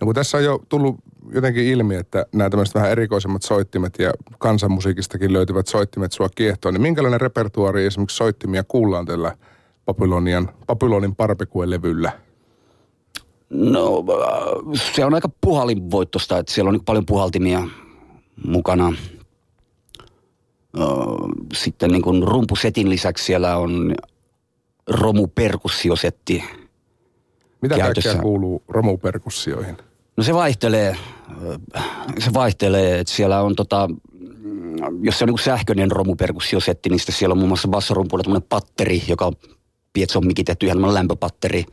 No 0.00 0.04
kun 0.04 0.14
tässä 0.14 0.38
on 0.38 0.44
jo 0.44 0.62
tullut 0.68 0.96
jotenkin 1.34 1.64
ilmi, 1.64 1.94
että 1.94 2.26
nämä 2.32 2.50
tämmöiset 2.50 2.74
vähän 2.74 2.90
erikoisemmat 2.90 3.42
soittimet 3.42 3.98
ja 3.98 4.12
kansanmusiikistakin 4.38 5.32
löytyvät 5.32 5.66
soittimet 5.66 6.12
sua 6.12 6.28
kiehtoo, 6.34 6.70
niin 6.70 6.82
minkälainen 6.82 7.20
repertuaari 7.20 7.86
esimerkiksi 7.86 8.16
soittimia 8.16 8.64
kuullaan 8.64 9.06
tällä 9.06 9.36
Babylonian, 9.86 10.48
Babylonin 10.66 11.16
Parpekue-levyllä? 11.16 12.12
No 13.50 14.04
se 14.74 15.04
on 15.04 15.14
aika 15.14 15.28
puhalinvoittosta, 15.40 16.38
että 16.38 16.52
siellä 16.52 16.68
on 16.68 16.80
paljon 16.84 17.06
puhaltimia 17.06 17.62
mukana. 18.46 18.92
Sitten 21.52 21.90
niin 21.90 22.02
kuin 22.02 22.22
rumpusetin 22.22 22.90
lisäksi 22.90 23.24
siellä 23.24 23.56
on 23.56 23.94
romuperkussiosetti. 24.86 26.44
Mitä 27.60 27.76
käytössä. 27.76 28.08
kaikkea 28.08 28.22
kuuluu 28.22 28.62
romuperkussioihin? 28.68 29.76
No 30.16 30.22
se 30.22 30.34
vaihtelee, 30.34 30.96
se 32.18 32.34
vaihtelee, 32.34 32.98
että 32.98 33.12
siellä 33.12 33.42
on 33.42 33.56
tota, 33.56 33.88
jos 35.02 35.18
se 35.18 35.24
on 35.24 35.28
niin 35.28 35.38
sähköinen 35.38 35.90
romuperkussiosetti, 35.90 36.88
niin 36.88 37.00
siellä 37.00 37.32
on 37.32 37.38
muun 37.38 37.48
muassa 37.48 37.68
bassorumpuilla 37.68 38.22
tämmöinen 38.22 38.48
patteri, 38.48 39.02
joka 39.08 39.26
on 39.26 39.32
pietson 39.92 40.26
mikitetty 40.26 40.66
ihan 40.66 40.94
lämpöpatteri. 40.94 41.64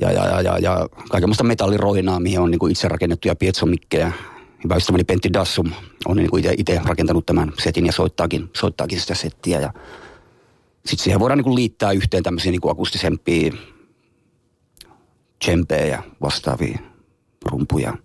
Ja, 0.00 0.12
ja, 0.12 0.26
ja, 0.26 0.40
ja, 0.40 0.58
ja 0.58 0.88
kaikenlaista 1.10 1.44
metalliroinaa, 1.44 2.20
mihin 2.20 2.40
on 2.40 2.50
niin 2.50 2.70
itse 2.70 2.88
rakennettuja 2.88 3.34
pietsomikkejä. 3.34 4.12
Hyvä 4.64 4.76
ystäväni 4.76 5.04
Pentti 5.04 5.32
Dassum 5.32 5.72
on 6.06 6.16
niin 6.16 6.30
kuin 6.30 6.44
itse 6.58 6.80
rakentanut 6.84 7.26
tämän 7.26 7.52
setin 7.62 7.86
ja 7.86 7.92
soittaakin, 7.92 8.50
soittaakin 8.56 9.00
sitä 9.00 9.14
settiä. 9.14 9.60
Ja 9.60 9.72
sitten 10.86 11.04
siihen 11.04 11.20
voidaan 11.20 11.38
niin 11.38 11.54
liittää 11.54 11.92
yhteen 11.92 12.22
tämmöisiä 12.22 12.52
niin 12.52 12.70
akustisempia 12.70 13.52
tsempejä 15.38 16.02
vastaavia 16.22 16.78
rumpuja. 17.44 17.96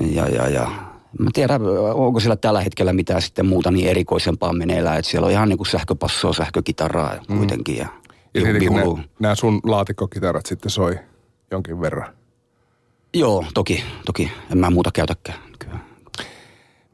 Ja, 0.00 0.28
ja, 0.28 0.48
ja. 0.48 0.70
Mä 1.18 1.30
tiedän, 1.32 1.62
onko 1.94 2.20
siellä 2.20 2.36
tällä 2.36 2.60
hetkellä 2.60 2.92
mitään 2.92 3.22
sitten 3.22 3.46
muuta 3.46 3.70
niin 3.70 3.88
erikoisempaa 3.88 4.52
meneillään, 4.52 4.98
että 4.98 5.10
siellä 5.10 5.26
on 5.26 5.32
ihan 5.32 5.48
niin 5.48 5.56
kuin 5.56 5.66
sähköpassoa, 5.66 6.32
sähkökitaraa 6.32 7.14
mm. 7.28 7.36
kuitenkin. 7.36 7.76
Ja, 7.76 7.86
ja 8.34 8.52
niin 8.52 8.74
nämä, 8.74 9.02
nämä 9.20 9.34
sun 9.34 9.60
laatikkokitarat 9.64 10.46
sitten 10.46 10.70
soi 10.70 10.98
jonkin 11.50 11.80
verran. 11.80 12.12
Joo, 13.14 13.44
toki, 13.54 13.84
toki. 14.06 14.32
En 14.52 14.58
mä 14.58 14.70
muuta 14.70 14.90
käytäkään. 14.94 15.38
Kyllä. 15.58 15.78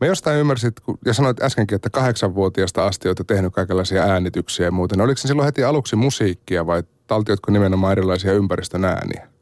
Mä 0.00 0.06
jostain 0.06 0.38
ymmärsit, 0.38 0.80
kun, 0.80 0.98
ja 1.06 1.14
sanoit 1.14 1.42
äskenkin, 1.42 1.76
että 1.76 1.90
kahdeksanvuotiaasta 1.90 2.86
asti 2.86 3.08
olet 3.08 3.22
tehnyt 3.26 3.52
kaikenlaisia 3.52 4.02
äänityksiä 4.02 4.66
ja 4.66 4.72
muuten. 4.72 5.00
Oliko 5.00 5.18
se 5.18 5.28
silloin 5.28 5.46
heti 5.46 5.64
aluksi 5.64 5.96
musiikkia 5.96 6.66
vai 6.66 6.82
taltioitko 7.06 7.52
nimenomaan 7.52 7.92
erilaisia 7.92 8.32
ympäristön 8.32 8.84
ääniä? 8.84 9.33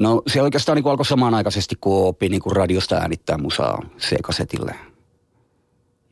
No 0.00 0.22
se 0.26 0.42
oikeastaan 0.42 0.76
niin 0.76 0.86
alkoi 0.86 1.06
samanaikaisesti, 1.06 1.76
kun 1.80 2.06
opi 2.08 2.28
niin 2.28 2.42
kuin 2.42 2.56
radiosta 2.56 2.96
äänittää 2.96 3.38
musaa 3.38 3.82
C-kasetille. 3.98 4.74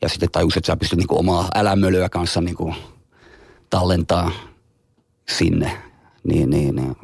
Ja 0.02 0.08
sitten 0.08 0.30
tajus, 0.32 0.56
että 0.56 0.66
sä 0.66 0.76
pystyt 0.76 0.98
niin 0.98 1.08
kuin 1.08 1.18
omaa 1.18 1.48
älämölyä 1.54 2.08
kanssa 2.08 2.40
niin 2.40 2.56
kuin 2.56 2.74
tallentaa 3.70 4.30
sinne. 5.28 5.82
Niin, 6.24 6.50
niin, 6.50 6.76
niin. 6.76 6.96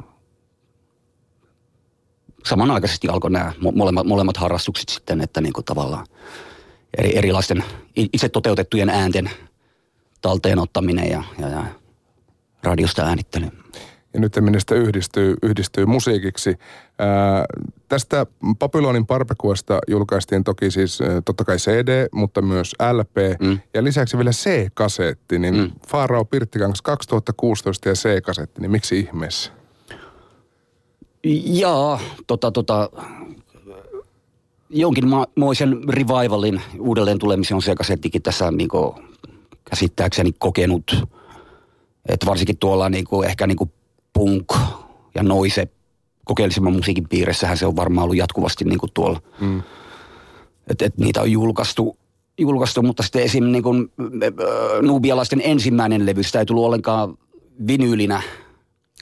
Samanaikaisesti 2.45 3.07
alkoi 3.07 3.31
nämä 3.31 3.53
molemmat, 3.75 4.07
molemmat 4.07 4.37
harrastukset 4.37 4.89
sitten, 4.89 5.21
että 5.21 5.41
niin 5.41 5.53
kuin 5.53 5.65
tavallaan 5.65 6.05
eri, 6.97 7.17
erilaisten 7.17 7.63
itse 7.95 8.29
toteutettujen 8.29 8.89
äänten 8.89 9.31
talteen 10.21 10.59
ottaminen 10.59 11.09
ja, 11.09 11.23
ja, 11.39 11.49
ja 11.49 11.65
radiosta 12.63 13.01
äänittely 13.01 13.51
ja 14.15 14.21
nyt 14.21 14.35
niistä 14.51 14.75
yhdistyy, 14.75 15.35
yhdistyy 15.43 15.85
musiikiksi. 15.85 16.55
Ää, 16.99 17.45
tästä 17.89 18.25
Babylonin 18.59 19.05
Parpekuesta 19.05 19.79
julkaistiin 19.87 20.43
toki 20.43 20.71
siis 20.71 20.99
totta 21.25 21.43
kai 21.43 21.57
CD, 21.57 22.07
mutta 22.11 22.41
myös 22.41 22.75
LP 22.93 23.41
mm. 23.41 23.59
ja 23.73 23.83
lisäksi 23.83 24.17
vielä 24.17 24.31
C-kasetti. 24.31 25.39
Niin 25.39 25.55
mm. 25.55 25.71
Faarao 25.87 26.25
Pirttikangas 26.25 26.81
2016 26.81 27.89
ja 27.89 27.95
C-kasetti, 27.95 28.61
niin 28.61 28.71
miksi 28.71 28.99
ihmeessä? 28.99 29.51
Jaa, 31.45 31.99
tota, 32.27 32.51
tota, 32.51 32.89
jonkinmoisen 34.69 35.81
revivalin 35.89 36.61
uudelleen 36.79 37.19
tulemisen 37.19 37.55
on 37.55 37.61
C-kasettikin 37.61 38.21
tässä 38.21 38.51
niin 38.51 38.69
käsittääkseni 39.69 40.31
kokenut. 40.39 41.05
Että 42.09 42.25
varsinkin 42.25 42.57
tuolla 42.57 42.89
niin 42.89 43.05
kuin, 43.05 43.27
ehkä 43.27 43.47
niin 43.47 43.57
kuin 43.57 43.71
punk 44.15 44.53
ja 45.15 45.23
noise 45.23 45.67
kokeellisemman 46.25 46.73
musiikin 46.73 47.09
piirissähän 47.09 47.57
se 47.57 47.65
on 47.65 47.75
varmaan 47.75 48.03
ollut 48.03 48.17
jatkuvasti 48.17 48.65
niin 48.65 48.79
kuin 48.79 48.91
tuolla. 48.93 49.21
Mm. 49.39 49.63
Että 50.69 50.85
et 50.85 50.97
niitä 50.97 51.21
on 51.21 51.31
julkaistu, 51.31 51.97
julkaistu 52.37 52.81
mutta 52.81 53.03
sitten 53.03 53.23
esim. 53.23 53.43
Niin 53.43 53.63
kuin, 53.63 53.91
nubialaisten 54.81 55.41
ensimmäinen 55.43 56.05
levy, 56.05 56.23
sitä 56.23 56.39
ei 56.39 56.45
tullut 56.45 56.65
ollenkaan 56.65 57.17
vinyylinä 57.67 58.21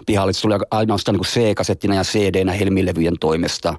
pihalle. 0.05 0.33
Se 0.33 0.41
tuli 0.41 0.53
ainoastaan 0.71 1.15
niin 1.15 1.25
C-kasettina 1.25 1.95
ja 1.95 2.03
CD-nä 2.03 2.51
Helmilevyjen 2.51 3.19
toimesta. 3.19 3.75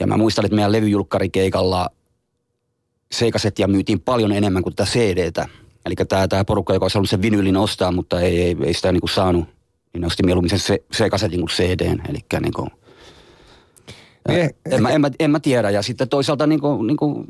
Ja 0.00 0.06
mä 0.06 0.16
muistan, 0.16 0.44
että 0.44 0.54
meidän 0.54 0.72
levyjulkkarikeikalla 0.72 1.88
C-kasettia 3.14 3.68
myytiin 3.68 4.00
paljon 4.00 4.32
enemmän 4.32 4.62
kuin 4.62 4.74
tätä 4.74 4.90
CD-tä. 4.90 5.48
Eli 5.86 5.94
tämä, 6.08 6.28
tämä 6.28 6.44
porukka, 6.44 6.72
joka 6.72 6.84
olisi 6.84 6.94
halunnut 6.94 7.10
sen 7.10 7.22
vinyylin 7.22 7.56
ostaa, 7.56 7.92
mutta 7.92 8.20
ei, 8.20 8.42
ei, 8.42 8.56
ei 8.64 8.74
sitä 8.74 8.92
niin 8.92 9.00
kuin 9.00 9.10
saanut– 9.10 9.44
niin 9.92 10.04
osti 10.04 10.22
mieluummin 10.22 10.58
sen 10.58 10.78
C-kasetin 10.94 11.40
kuin 11.40 11.48
CDn. 11.48 12.00
Eli 12.08 12.18
niin 12.40 12.52
kuin, 12.52 12.70
niin, 14.28 14.50
en, 14.70 14.82
mä, 14.82 14.90
en, 14.90 15.00
mä, 15.00 15.10
en 15.18 15.30
mä 15.30 15.40
tiedä. 15.40 15.70
Ja 15.70 15.82
sitten 15.82 16.08
toisaalta 16.08 16.46
niin 16.46 16.60
kuin, 16.60 16.86
niin 16.86 16.96
kuin 16.96 17.26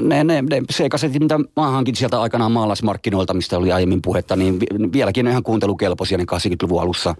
ne, 0.00 0.24
ne, 0.24 0.42
ne 0.42 0.62
C-kasetit, 0.72 1.22
mitä 1.22 1.38
mä 1.38 1.70
hankin 1.70 1.96
sieltä 1.96 2.20
aikanaan 2.20 2.52
maalaismarkkinoilta, 2.52 3.34
mistä 3.34 3.58
oli 3.58 3.72
aiemmin 3.72 4.02
puhetta, 4.02 4.36
niin 4.36 4.58
vieläkin 4.92 5.24
ne 5.24 5.30
ihan 5.30 5.42
kuuntelukelpoisia 5.42 6.18
ne 6.18 6.24
80-luvun 6.24 6.82
alussa 6.82 7.14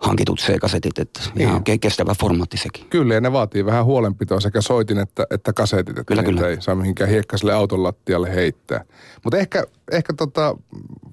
hankitut 0.00 0.38
C-kasetit, 0.38 0.98
että 0.98 1.20
niin. 1.34 1.48
ihan 1.48 1.64
kestävä 1.80 2.14
formaatti 2.20 2.56
sekin. 2.56 2.86
Kyllä, 2.90 3.14
ja 3.14 3.20
ne 3.20 3.32
vaatii 3.32 3.64
vähän 3.64 3.84
huolenpitoa 3.84 4.40
sekä 4.40 4.60
soitin 4.60 4.98
että, 4.98 5.26
että 5.30 5.52
kasetit, 5.52 5.88
että 5.88 6.04
kyllä, 6.04 6.22
kyllä. 6.22 6.48
ei 6.48 6.62
saa 6.62 6.74
mihinkään 6.74 7.10
hiekkaiselle 7.10 7.52
auton 7.52 7.82
lattialle 7.82 8.34
heittää. 8.34 8.84
Mutta 9.24 9.38
ehkä, 9.38 9.64
ehkä 9.92 10.12
tota, 10.12 10.56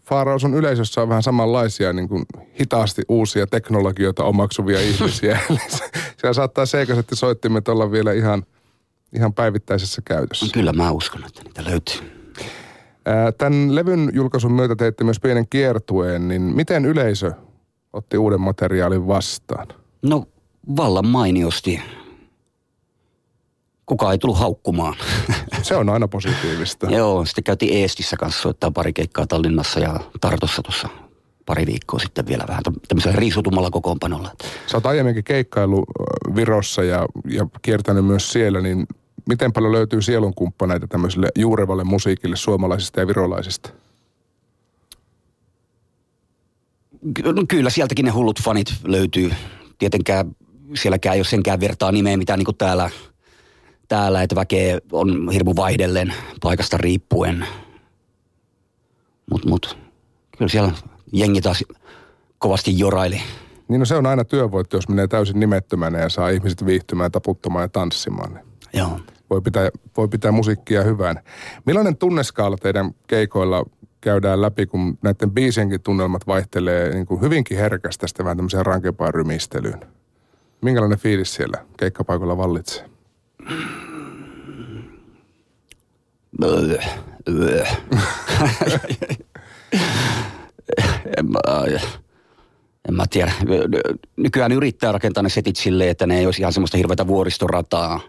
Faaraus 0.07 0.45
on 0.45 0.53
yleisössä 0.53 1.01
on 1.01 1.09
vähän 1.09 1.23
samanlaisia 1.23 1.93
niin 1.93 2.09
kuin 2.09 2.25
hitaasti 2.59 3.01
uusia 3.09 3.47
teknologioita 3.47 4.23
omaksuvia 4.23 4.79
ihmisiä. 4.79 5.39
Siellä 6.17 6.33
saattaa 6.33 6.65
seikasetti 6.65 7.15
soittimet 7.15 7.67
olla 7.67 7.91
vielä 7.91 8.13
ihan, 8.13 8.43
ihan 9.13 9.33
päivittäisessä 9.33 10.01
käytössä. 10.05 10.45
Kyllä 10.53 10.73
mä 10.73 10.91
uskon, 10.91 11.25
että 11.25 11.43
niitä 11.43 11.63
löytyy. 11.65 12.17
Tämän 13.37 13.75
levyn 13.75 14.09
julkaisun 14.13 14.53
myötä 14.53 14.75
teitte 14.75 15.03
myös 15.03 15.19
pienen 15.19 15.47
kiertueen, 15.49 16.27
niin 16.27 16.41
miten 16.41 16.85
yleisö 16.85 17.31
otti 17.93 18.17
uuden 18.17 18.41
materiaalin 18.41 19.07
vastaan? 19.07 19.67
No 20.01 20.25
vallan 20.77 21.07
mainiosti. 21.07 21.81
Kuka 23.87 24.11
ei 24.11 24.17
tullut 24.17 24.37
haukkumaan. 24.37 24.95
Se 25.61 25.75
on 25.75 25.89
aina 25.89 26.07
positiivista. 26.07 26.87
Joo, 26.97 27.25
sitten 27.25 27.43
käytiin 27.43 27.81
Eestissä 27.81 28.17
kanssa 28.17 28.41
soittaa 28.41 28.71
pari 28.71 28.93
keikkaa 28.93 29.27
Tallinnassa 29.27 29.79
ja 29.79 29.99
Tartossa 30.21 30.61
tuossa 30.61 30.89
pari 31.45 31.65
viikkoa 31.65 31.99
sitten 31.99 32.27
vielä 32.27 32.43
vähän 32.47 32.63
tämmöisellä 32.87 33.15
riisutumalla 33.15 33.71
kokoonpanolla. 33.71 34.31
Sä 34.67 34.77
oot 34.77 34.85
aiemminkin 34.85 35.23
keikkailu 35.23 35.85
Virossa 36.35 36.83
ja, 36.83 37.05
ja 37.29 37.47
kiertänyt 37.61 38.05
myös 38.05 38.31
siellä, 38.31 38.61
niin 38.61 38.87
miten 39.29 39.53
paljon 39.53 39.71
löytyy 39.71 40.01
sielunkumppaneita 40.01 40.87
tämmöiselle 40.87 41.29
juurevalle 41.35 41.83
musiikille 41.83 42.35
suomalaisista 42.35 42.99
ja 42.99 43.07
virolaisista? 43.07 43.69
No 47.23 47.43
kyllä 47.47 47.69
sieltäkin 47.69 48.05
ne 48.05 48.11
hullut 48.11 48.41
fanit 48.41 48.73
löytyy. 48.83 49.31
Tietenkään 49.79 50.35
sielläkään 50.75 51.15
ei 51.15 51.19
ole 51.19 51.25
senkään 51.25 51.59
vertaa 51.59 51.91
nimeä, 51.91 52.17
mitä 52.17 52.37
niin 52.37 52.57
täällä, 52.57 52.89
täällä, 53.87 54.23
että 54.23 54.35
väkeä 54.35 54.79
on 54.91 55.29
hirmu 55.33 55.55
vaihdellen 55.55 56.13
paikasta 56.41 56.77
riippuen. 56.77 57.45
Mutta 59.31 59.49
mut, 59.49 59.77
kyllä 60.37 60.49
siellä 60.49 60.71
jengi 61.13 61.41
taas 61.41 61.63
kovasti 62.37 62.79
joraili. 62.79 63.21
Niin 63.67 63.79
no 63.79 63.85
se 63.85 63.95
on 63.95 64.05
aina 64.05 64.23
työvoitto, 64.23 64.77
jos 64.77 64.89
menee 64.89 65.07
täysin 65.07 65.39
nimettömänä 65.39 65.99
ja 65.99 66.09
saa 66.09 66.29
ihmiset 66.29 66.65
viihtymään, 66.65 67.11
taputtamaan 67.11 67.63
ja 67.63 67.69
tanssimaan. 67.69 68.33
Niin 68.33 68.45
Joo. 68.73 68.99
Voi 69.29 69.41
pitää, 69.41 69.69
voi 69.97 70.07
pitää 70.07 70.31
musiikkia 70.31 70.83
hyvään. 70.83 71.19
Millainen 71.65 71.97
tunneskaala 71.97 72.57
teidän 72.57 72.91
keikoilla 73.07 73.65
käydään 74.01 74.41
läpi, 74.41 74.65
kun 74.65 74.97
näiden 75.01 75.31
biisienkin 75.31 75.81
tunnelmat 75.81 76.27
vaihtelee 76.27 76.89
niin 76.93 77.05
kuin 77.05 77.21
hyvinkin 77.21 77.57
herkästä 77.57 78.07
sitten 78.07 78.23
vähän 78.23 78.37
tämmöiseen 78.37 78.65
rankempaan 78.65 79.13
rymistelyyn? 79.13 79.79
Minkälainen 80.61 80.99
fiilis 80.99 81.33
siellä 81.33 81.65
keikkapaikalla 81.77 82.37
vallitsee? 82.37 82.96
En, 91.17 91.31
mä, 91.31 91.39
en 92.89 92.95
mä 92.95 93.05
tiedä. 93.09 93.31
Nykyään 94.17 94.51
yrittää 94.51 94.91
rakentaa 94.91 95.23
ne 95.23 95.29
setit 95.29 95.55
silleen, 95.55 95.89
että 95.89 96.07
ne 96.07 96.19
ei 96.19 96.25
olisi 96.25 96.41
ihan 96.41 96.53
semmoista 96.53 96.77
hirveätä 96.77 97.07
vuoristorataa, 97.07 97.99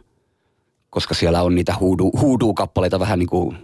koska 0.91 1.15
siellä 1.15 1.43
on 1.43 1.55
niitä 1.55 1.75
huudu, 1.81 2.11
huudu-kappaleita 2.21 3.01
vähän 3.01 3.19
niin 3.19 3.29
kuin 3.29 3.57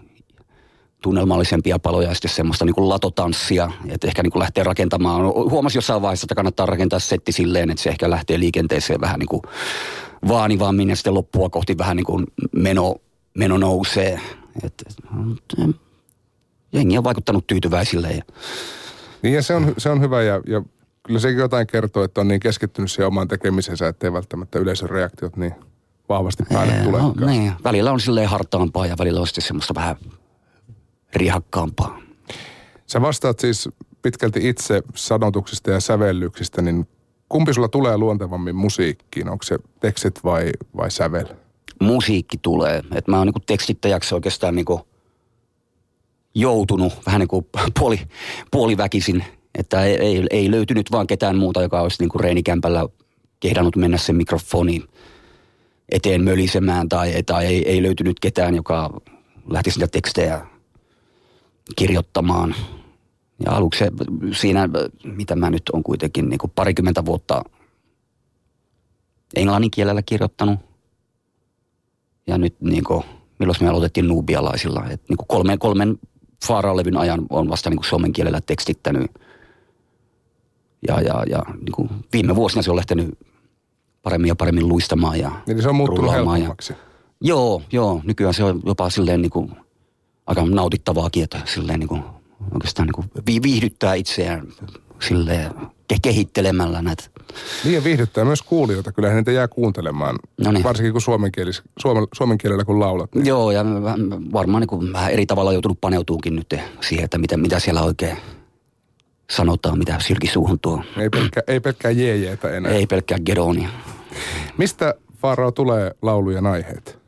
tunnelmallisempia 1.02 1.78
paloja 1.78 2.08
ja 2.08 2.14
sitten 2.14 2.30
semmoista 2.30 2.64
niin 2.64 2.74
kuin 2.74 2.88
latotanssia, 2.88 3.70
että 3.88 4.06
ehkä 4.06 4.22
niin 4.22 4.30
kuin 4.30 4.40
lähtee 4.40 4.64
rakentamaan. 4.64 5.22
Huomasin 5.24 5.78
jossain 5.78 6.02
vaiheessa, 6.02 6.24
että 6.24 6.34
kannattaa 6.34 6.66
rakentaa 6.66 6.98
setti 6.98 7.32
silleen, 7.32 7.70
että 7.70 7.82
se 7.82 7.90
ehkä 7.90 8.10
lähtee 8.10 8.38
liikenteeseen 8.38 9.00
vähän 9.00 9.18
niin 9.18 9.28
kuin 9.28 9.42
vaanivammin 10.28 10.90
ja 10.90 10.96
sitten 10.96 11.14
loppua 11.14 11.50
kohti 11.50 11.78
vähän 11.78 11.96
niin 11.96 12.04
kuin 12.04 12.26
meno, 12.52 12.96
meno 13.34 13.58
nousee. 13.58 14.20
Et, 14.62 14.74
et, 14.86 14.96
jengi 16.72 16.98
on 16.98 17.04
vaikuttanut 17.04 17.46
tyytyväisille. 17.46 18.10
Ja... 18.10 18.22
Niin 19.22 19.34
ja 19.34 19.42
se 19.42 19.54
on, 19.54 19.74
se 19.78 19.88
on 19.88 20.00
hyvä 20.00 20.22
ja, 20.22 20.40
ja 20.46 20.62
kyllä 21.02 21.20
sekin 21.20 21.38
jotain 21.38 21.66
kertoo, 21.66 22.04
että 22.04 22.20
on 22.20 22.28
niin 22.28 22.40
keskittynyt 22.40 22.90
siihen 22.90 23.06
omaan 23.06 23.28
tekemisensä, 23.28 23.88
ettei 23.88 24.12
välttämättä 24.12 24.58
yleisön 24.58 24.90
reaktiot 24.90 25.36
niin 25.36 25.54
vahvasti 26.08 26.42
päälle 26.52 26.72
tulekaan. 26.72 27.12
No, 27.16 27.26
niin. 27.26 27.52
Välillä 27.64 27.92
on 27.92 28.00
silleen 28.00 28.28
hartaampaa 28.28 28.86
ja 28.86 28.96
välillä 28.98 29.20
on 29.20 29.26
sitten 29.26 29.44
semmoista 29.44 29.74
vähän 29.74 29.96
rihakkaampaa. 31.14 32.00
Sä 32.86 33.00
vastaat 33.00 33.38
siis 33.38 33.68
pitkälti 34.02 34.48
itse 34.48 34.82
sanotuksista 34.94 35.70
ja 35.70 35.80
sävellyksistä, 35.80 36.62
niin 36.62 36.88
kumpi 37.34 37.54
sulla 37.54 37.68
tulee 37.68 37.98
luontevammin 37.98 38.56
musiikkiin? 38.56 39.28
Onko 39.28 39.42
se 39.42 39.58
tekstit 39.80 40.24
vai, 40.24 40.50
vai 40.76 40.90
sävel? 40.90 41.26
Musiikki 41.80 42.38
tulee. 42.42 42.82
Et 42.94 43.08
mä 43.08 43.18
oon 43.18 43.26
niinku 43.26 43.40
tekstittäjäksi 43.46 44.14
oikeastaan 44.14 44.54
niinku 44.54 44.86
joutunut 46.34 46.92
vähän 47.06 47.18
niin 47.20 47.28
kuin 47.28 47.46
puoli, 47.78 48.00
puoliväkisin. 48.50 49.24
Että 49.54 49.84
ei, 49.84 49.96
ei, 49.96 50.26
ei 50.30 50.50
löytynyt 50.50 50.92
vaan 50.92 51.06
ketään 51.06 51.36
muuta, 51.36 51.62
joka 51.62 51.80
olisi 51.80 52.02
niin 52.02 52.08
kuin 52.08 52.20
reinikämpällä 52.20 52.88
kehdannut 53.40 53.76
mennä 53.76 53.98
sen 53.98 54.16
mikrofoni 54.16 54.84
eteen 55.88 56.24
mölisemään 56.24 56.88
tai, 56.88 57.22
tai 57.22 57.46
ei, 57.46 57.68
ei 57.68 57.82
löytynyt 57.82 58.20
ketään, 58.20 58.54
joka 58.54 59.00
lähtisi 59.50 59.78
niitä 59.78 59.90
tekstejä 59.90 60.46
kirjoittamaan. 61.76 62.54
Ja 63.44 63.52
aluksi 63.52 63.84
siinä, 64.32 64.68
mitä 65.04 65.36
mä 65.36 65.50
nyt 65.50 65.62
on 65.72 65.82
kuitenkin 65.82 66.28
niin 66.28 66.38
kuin 66.38 66.52
parikymmentä 66.54 67.04
vuotta 67.04 67.42
englannin 69.36 69.70
kielellä 69.70 70.02
kirjoittanut. 70.02 70.58
Ja 72.26 72.38
nyt 72.38 72.60
niin 72.60 72.84
kuin, 72.84 73.04
milloin 73.38 73.56
me 73.60 73.68
aloitettiin 73.68 74.08
nuubialaisilla. 74.08 74.84
Et 74.90 75.02
niin 75.08 75.16
kuin 75.16 75.28
kolmen, 75.28 75.58
kolmen 75.58 75.98
Faaralevyn 76.46 76.96
ajan 76.96 77.26
on 77.30 77.48
vasta 77.48 77.70
niin 77.70 77.76
kuin 77.76 77.86
suomen 77.86 78.12
kielellä 78.12 78.40
tekstittänyt. 78.40 79.10
Ja, 80.88 81.00
ja, 81.00 81.24
ja 81.28 81.42
niin 81.54 81.72
kuin 81.72 81.90
viime 82.12 82.36
vuosina 82.36 82.62
se 82.62 82.70
on 82.70 82.76
lähtenyt 82.76 83.18
paremmin 84.02 84.28
ja 84.28 84.36
paremmin 84.36 84.68
luistamaan 84.68 85.18
ja 85.18 85.32
Eli 85.48 85.62
se 85.62 85.68
on 85.68 85.74
muuttunut 85.74 86.12
helpommaksi. 86.12 86.72
Ja, 86.72 86.78
joo, 87.20 87.62
joo. 87.72 88.00
Nykyään 88.04 88.34
se 88.34 88.44
on 88.44 88.62
jopa 88.66 88.90
silleen 88.90 89.22
niin 89.22 89.30
kuin 89.30 89.50
aika 90.26 90.46
nautittavaakin, 90.46 91.24
että 91.24 91.40
silleen 91.44 91.80
niin 91.80 91.88
kuin, 91.88 92.02
oikeastaan 92.52 92.88
niin 92.88 92.94
kuin 93.24 93.42
viihdyttää 93.42 93.94
itseään 93.94 94.48
silleen 95.00 95.50
kehittelemällä 96.02 96.82
näitä. 96.82 97.04
Niin 97.64 97.74
ja 97.74 97.84
viihdyttää 97.84 98.24
myös 98.24 98.42
kuulijoita. 98.42 98.92
Kyllä 98.92 99.14
niitä 99.14 99.32
jää 99.32 99.48
kuuntelemaan. 99.48 100.18
Noniin. 100.40 100.64
Varsinkin 100.64 100.92
kun 100.92 101.00
suomen, 101.00 101.32
kielis, 101.32 101.62
suomen, 101.78 102.06
suomen 102.14 102.38
kielellä 102.38 102.64
kun 102.64 102.80
laulat. 102.80 103.14
Niin. 103.14 103.26
Joo 103.26 103.50
ja 103.50 103.64
varmaan 104.32 104.60
niin 104.60 104.68
kuin 104.68 104.92
vähän 104.92 105.12
eri 105.12 105.26
tavalla 105.26 105.52
joutunut 105.52 105.80
paneutuukin 105.80 106.36
nyt 106.36 106.54
siihen, 106.80 107.04
että 107.04 107.18
mitä, 107.18 107.36
mitä 107.36 107.58
siellä 107.58 107.82
oikein 107.82 108.16
sanotaan, 109.30 109.78
mitä 109.78 109.96
sylki 110.00 110.26
suuhun 110.26 110.60
tuo. 110.60 110.82
Ei 110.96 111.08
pelkkää, 111.08 111.42
ei 111.46 111.60
pelkkää 111.60 111.90
jeejeetä 111.90 112.50
enää. 112.50 112.72
Ei 112.72 112.86
pelkkää 112.86 113.18
geronia. 113.26 113.68
Mistä 114.58 114.94
Faarao 115.16 115.50
tulee 115.50 115.90
laulujen 116.02 116.46
aiheet? 116.46 116.98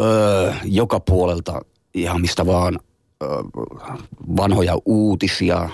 Öö, 0.00 0.52
joka 0.64 1.00
puolelta 1.00 1.60
ihan 1.94 2.20
mistä 2.20 2.46
vaan 2.46 2.78
vanhoja 4.36 4.78
uutisia, 4.84 5.68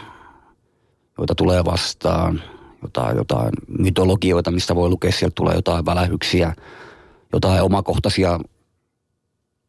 joita 1.19 1.35
tulee 1.35 1.65
vastaan, 1.65 2.43
jotain, 2.83 3.17
jotain 3.17 3.51
mytologioita, 3.79 4.51
mistä 4.51 4.75
voi 4.75 4.89
lukea, 4.89 5.13
sieltä 5.13 5.35
tulee 5.35 5.55
jotain 5.55 5.87
välähyksiä, 5.87 6.55
jotain 7.33 7.63
omakohtaisia 7.63 8.41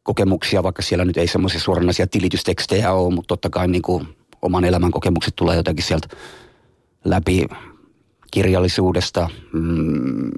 kokemuksia, 0.02 0.62
vaikka 0.62 0.82
siellä 0.82 1.04
nyt 1.04 1.16
ei 1.16 1.26
semmoisia 1.26 1.60
suoranaisia 1.60 2.06
tilitystekstejä 2.06 2.92
ole, 2.92 3.14
mutta 3.14 3.28
totta 3.28 3.50
kai 3.50 3.68
niin 3.68 3.82
kuin 3.82 4.08
oman 4.42 4.64
elämän 4.64 4.90
kokemukset 4.90 5.36
tulee 5.36 5.56
jotenkin 5.56 5.84
sieltä 5.84 6.08
läpi 7.04 7.46
kirjallisuudesta. 8.30 9.28
Mm, 9.52 10.30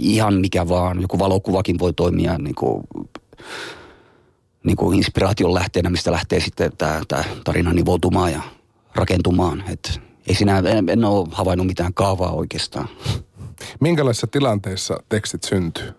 ihan 0.00 0.34
mikä 0.34 0.68
vaan, 0.68 1.02
joku 1.02 1.18
valokuvakin 1.18 1.78
voi 1.78 1.92
toimia 1.92 2.38
niin 2.38 2.54
kuin, 2.54 2.84
niin 4.64 4.76
kuin 4.76 4.96
inspiraation 4.98 5.54
lähteenä, 5.54 5.90
mistä 5.90 6.12
lähtee 6.12 6.40
sitten 6.40 6.72
tämä, 6.78 7.00
tämä 7.08 7.24
tarina 7.44 7.72
nivoutumaan 7.72 8.32
ja 8.32 8.42
rakentumaan. 8.94 9.64
Et 9.68 10.00
ei 10.26 10.34
sinä, 10.34 10.58
en, 10.58 10.88
en 10.88 11.04
ole 11.04 11.28
havainnut 11.30 11.66
mitään 11.66 11.94
kaavaa 11.94 12.32
oikeastaan. 12.32 12.88
Minkälaisissa 13.80 14.26
tilanteissa 14.26 15.02
tekstit 15.08 15.44
syntyy? 15.44 15.92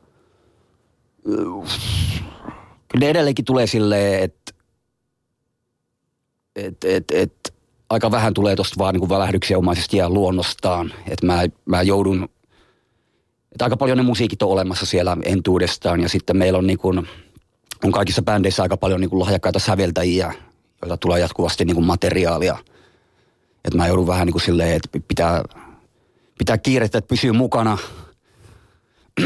Kyllä 2.88 3.08
edelleenkin 3.08 3.46
tulee 3.46 3.68
silleen, 3.68 4.24
että 4.24 4.54
et, 6.56 6.84
et, 6.84 7.12
et, 7.12 7.54
aika 7.90 8.12
vähän 8.12 8.34
tulee 8.34 8.56
tuosta 8.56 8.76
vaan 8.78 8.96
niin 8.96 9.10
välähdyksiä 9.10 9.58
omaisesti 9.58 9.98
ja 9.98 10.10
luonnostaan. 10.10 10.94
Että 11.08 11.26
mä, 11.26 11.44
mä 11.66 11.82
joudun, 11.82 12.30
että 13.52 13.66
aika 13.66 13.78
paljon 13.78 13.98
ne 13.98 14.04
musiikit 14.04 14.42
on 14.42 14.50
olemassa 14.50 14.86
siellä 14.86 15.18
entuudestaan 15.24 16.02
ja 16.02 16.10
sitten 16.10 16.38
meillä 16.38 16.60
on 16.60 16.68
niin 16.68 16.80
kuin, 16.80 17.08
on 17.84 17.92
kaikissa 17.92 18.22
bändeissä 18.22 18.64
aika 18.64 18.78
paljon 18.78 19.02
niin 19.02 19.10
kuin 19.10 19.20
lahjakkaita 19.20 19.60
säveltäjiä, 19.60 20.34
joilta 20.82 20.98
tulee 20.98 21.20
jatkuvasti 21.20 21.66
niin 21.66 21.76
kuin 21.76 21.86
materiaalia. 21.86 22.58
Että 23.66 23.78
mä 23.78 23.88
joudun 23.88 24.08
vähän 24.08 24.26
niin 24.26 24.34
kuin 24.34 24.42
silleen, 24.42 24.76
että 24.76 25.00
pitää, 25.08 25.44
pitää 26.38 26.58
kiirettä, 26.58 26.98
että 26.98 27.08
pysyy 27.08 27.32
mukana. 27.32 27.78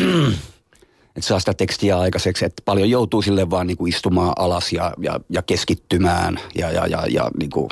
että 1.15 1.27
saa 1.27 1.39
sitä 1.39 1.53
tekstiä 1.53 1.99
aikaiseksi, 1.99 2.45
että 2.45 2.61
paljon 2.65 2.89
joutuu 2.89 3.21
sille 3.21 3.49
vaan 3.49 3.67
niin 3.67 3.77
kuin 3.77 3.89
istumaan 3.89 4.33
alas 4.37 4.73
ja, 4.73 4.93
ja, 5.01 5.19
ja 5.29 5.41
keskittymään 5.41 6.39
ja, 6.55 6.71
ja, 6.71 6.87
ja, 6.87 7.03
ja 7.09 7.31
niin 7.39 7.49
kuin 7.49 7.69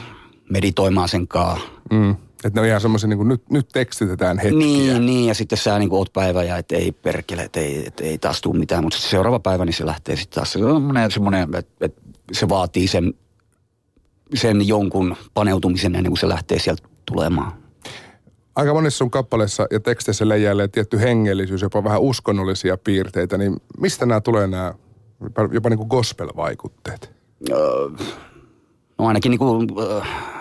meditoimaan 0.50 1.10
sen 1.10 1.28
kaa. 1.28 1.60
Mm. 1.92 2.16
Että 2.43 2.60
ne 2.60 2.62
on 2.62 2.67
ihan 2.67 2.82
semmoisia, 2.82 3.10
niin 3.10 3.17
kuin 3.17 3.28
nyt, 3.28 3.50
nyt 3.50 3.67
tekstitetään 3.73 4.38
hetkiä. 4.38 4.60
Niin, 4.60 5.06
niin, 5.06 5.28
ja 5.28 5.34
sitten 5.34 5.58
sä 5.58 5.80
niin 5.80 5.89
kuin 5.89 5.97
oot 5.97 6.13
päivä 6.13 6.43
ja 6.43 6.58
et 6.58 6.71
ei 6.71 6.91
perkele, 6.91 7.41
että 7.41 7.60
ei, 7.60 7.88
et 7.88 8.00
ei 8.00 8.17
taas 8.17 8.41
tule 8.41 8.60
mitään. 8.60 8.84
Mutta 8.84 9.00
seuraava 9.00 9.39
päivä, 9.39 9.65
niin 9.65 9.73
se 9.73 9.86
lähtee 9.86 10.15
sitten 10.15 10.36
taas 10.36 10.54
semmoinen, 10.54 11.12
semmoinen 11.12 11.43
että, 11.43 11.86
että 11.86 12.02
se 12.32 12.50
vaatii 12.50 12.88
sen, 12.88 13.13
sen 14.34 14.67
jonkun 14.67 15.15
paneutumisen 15.34 15.95
ennen 15.95 16.12
kuin 16.12 16.19
se 16.19 16.30
lähtee 16.30 16.60
sieltä 16.60 16.88
tulemaan. 17.06 17.52
Aika 18.56 18.73
monissa 18.73 18.97
sun 18.97 19.12
kappaleissa 19.12 19.67
ja 19.71 19.80
teksteissä 19.80 20.30
leijäilee 20.30 20.67
tietty 20.67 21.00
hengellisyys, 21.00 21.62
jopa 21.62 21.84
vähän 21.84 22.02
uskonnollisia 22.02 22.78
piirteitä, 22.78 23.38
niin 23.38 23.56
mistä 23.80 24.06
nämä 24.06 24.21
tulee 24.21 24.47
nämä 24.47 24.73
jopa, 25.52 25.69
niin 25.69 25.78
kuin 25.78 25.89
gospel-vaikutteet? 25.89 27.12
Öö, 27.52 27.89
no 28.97 29.08
ainakin 29.08 29.30
niin 29.30 29.39
kuin, 29.39 29.67
äh, 30.02 30.37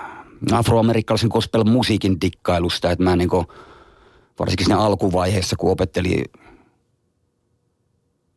afroamerikkalaisen 0.52 1.30
gospel-musiikin 1.32 2.20
dikkailusta, 2.20 2.90
että 2.90 3.04
mä 3.04 3.16
niin 3.16 3.28
kuin, 3.28 3.46
varsinkin 4.38 4.66
siinä 4.66 4.78
alkuvaiheessa, 4.78 5.56
kun 5.56 5.70
opetteli 5.70 6.24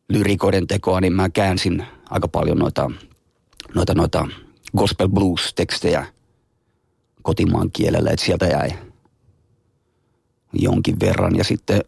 lyrikoiden 0.08 0.66
tekoa, 0.66 1.00
niin 1.00 1.12
mä 1.12 1.28
käänsin 1.28 1.86
aika 2.10 2.28
paljon 2.28 2.58
noita, 2.58 2.90
noita, 3.74 3.94
noita 3.94 4.28
gospel 4.76 5.08
blues-tekstejä 5.08 6.06
kotimaan 7.22 7.70
kielellä, 7.72 8.10
että 8.10 8.26
sieltä 8.26 8.46
jäi 8.46 8.70
jonkin 10.52 11.00
verran. 11.00 11.36
Ja 11.36 11.44
sitten 11.44 11.80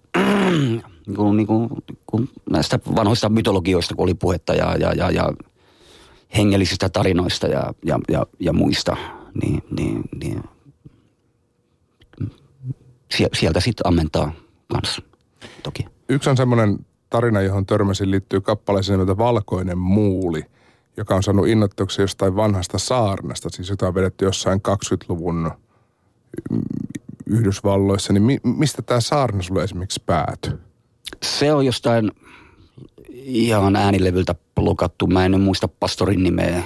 kuin, 1.17 1.37
niin 1.37 1.47
kuin, 1.47 1.69
kun 2.07 2.29
näistä 2.51 2.79
vanhoista 2.97 3.29
mytologioista, 3.29 3.95
kun 3.95 4.03
oli 4.03 4.15
puhetta 4.15 4.55
ja, 4.55 4.77
ja, 4.77 4.93
ja, 4.93 5.11
ja 5.11 5.33
hengellisistä 6.37 6.89
tarinoista 6.89 7.47
ja, 7.47 7.75
ja, 7.85 7.99
ja, 8.09 8.27
ja 8.41 8.53
muista, 8.53 8.97
niin, 9.43 9.63
niin, 9.71 10.03
niin 10.21 10.43
sieltä 13.35 13.61
sitten 13.61 13.87
ammentaa 13.87 14.33
kanssa 14.73 15.03
toki. 15.63 15.87
Yksi 16.09 16.31
on 16.31 16.37
semmoinen 16.37 16.87
tarina, 17.11 17.41
johon 17.41 17.67
törmäsin, 17.67 18.11
liittyy 18.11 18.41
kappaleeseen 18.41 18.99
nimeltä 18.99 19.19
Valkoinen 19.19 19.79
muuli, 19.79 20.45
joka 20.97 21.15
on 21.15 21.23
saanut 21.23 21.49
innoittuksen 21.49 22.03
jostain 22.03 22.37
vanhasta 22.37 22.79
saarnasta, 22.79 23.49
siis 23.51 23.69
jota 23.69 23.89
on 23.89 23.95
vedetty 23.95 24.25
jossain 24.25 24.61
20-luvun 24.69 25.51
Yhdysvalloissa. 27.27 28.13
Niin 28.13 28.23
mi- 28.23 28.41
mistä 28.45 28.83
tämä 28.83 29.01
saarna 29.01 29.43
sulle 29.43 29.65
esimerkiksi 29.65 30.03
päätyi? 30.07 30.53
Se 31.23 31.53
on 31.53 31.67
jostain 31.67 32.11
ihan 33.25 33.77
äänilevyltä 33.77 34.35
blokattu. 34.55 35.07
Mä 35.07 35.25
en 35.25 35.41
muista 35.41 35.69
pastorin 35.69 36.23
nimeä. 36.23 36.63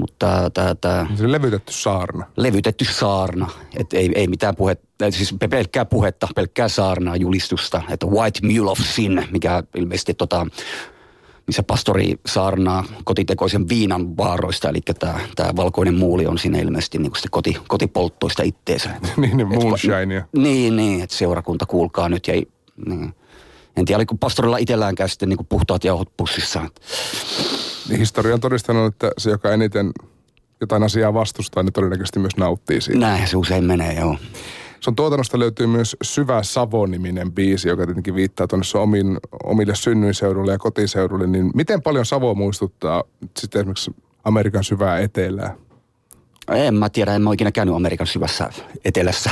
Mutta 0.00 0.50
tämä... 0.54 0.74
tämä 0.74 1.06
se 1.16 1.32
levytetty 1.32 1.72
saarna. 1.72 2.26
Levytetty 2.36 2.84
saarna. 2.84 3.50
Et 3.76 3.92
ei, 3.92 4.12
ei 4.14 4.26
mitään 4.26 4.56
puhetta, 4.56 5.10
siis 5.10 5.34
pelkkää 5.50 5.84
puhetta, 5.84 6.28
pelkkää 6.34 6.68
saarnaa, 6.68 7.16
julistusta. 7.16 7.82
Että 7.90 8.06
White 8.06 8.40
Mule 8.46 8.70
of 8.70 8.78
Sin, 8.78 9.28
mikä 9.30 9.62
ilmeisesti 9.74 10.14
tota, 10.14 10.46
missä 11.46 11.62
pastori 11.62 12.14
saarnaa 12.26 12.84
kotitekoisen 13.04 13.68
viinan 13.68 14.16
vaaroista, 14.16 14.68
eli 14.68 14.80
tämä, 14.98 15.56
valkoinen 15.56 15.94
muuli 15.94 16.26
on 16.26 16.38
siinä 16.38 16.58
ilmeisesti 16.58 16.98
niin 16.98 17.12
kuin 17.12 17.20
koti, 17.30 17.56
kotipolttoista 17.68 18.42
itteensä. 18.42 18.90
niin, 19.16 19.36
niin 19.36 19.48
moonshinea. 19.48 20.24
Niin, 20.36 20.76
niin, 20.76 21.02
että 21.02 21.16
seurakunta 21.16 21.66
kuulkaa 21.66 22.08
nyt 22.08 22.28
ja 22.28 22.34
niin. 22.86 23.14
En 23.76 23.84
tiedä, 23.84 23.98
oliko 23.98 24.14
pastorilla 24.14 24.56
itsellään 24.56 24.94
käy 24.94 25.08
sitten 25.08 25.28
niin 25.28 25.46
puhtaat 25.48 25.84
jauhot 25.84 26.16
pussissa. 26.16 26.70
Niin 27.88 27.98
historia 27.98 28.34
on 28.34 28.40
todistanut, 28.40 28.94
että 28.94 29.10
se, 29.18 29.30
joka 29.30 29.50
eniten 29.50 29.92
jotain 30.60 30.82
asiaa 30.82 31.14
vastustaa, 31.14 31.62
niin 31.62 31.72
todennäköisesti 31.72 32.18
myös 32.18 32.36
nauttii 32.36 32.80
siitä. 32.80 33.00
Näin 33.00 33.28
se 33.28 33.36
usein 33.36 33.64
menee, 33.64 33.92
joo. 33.92 34.16
Sun 34.80 34.96
tuotannosta 34.96 35.38
löytyy 35.38 35.66
myös 35.66 35.96
Syvä 36.02 36.42
Savo-niminen 36.42 37.32
biisi, 37.32 37.68
joka 37.68 37.86
tietenkin 37.86 38.14
viittaa 38.14 38.46
tuonne 38.46 38.64
omin, 38.74 39.18
omille 39.44 39.74
synnyinseudulle 39.74 40.52
ja 40.52 40.58
kotiseudulle. 40.58 41.26
Niin 41.26 41.50
miten 41.54 41.82
paljon 41.82 42.06
Savo 42.06 42.34
muistuttaa 42.34 43.04
sitten 43.38 43.60
esimerkiksi 43.60 43.94
Amerikan 44.24 44.64
syvää 44.64 44.98
etelää? 44.98 45.56
En 46.48 46.74
mä 46.74 46.90
tiedä, 46.90 47.14
en 47.14 47.22
mä 47.22 47.32
ikinä 47.32 47.52
käynyt 47.52 47.74
Amerikan 47.74 48.06
syvässä 48.06 48.50
etelässä. 48.84 49.30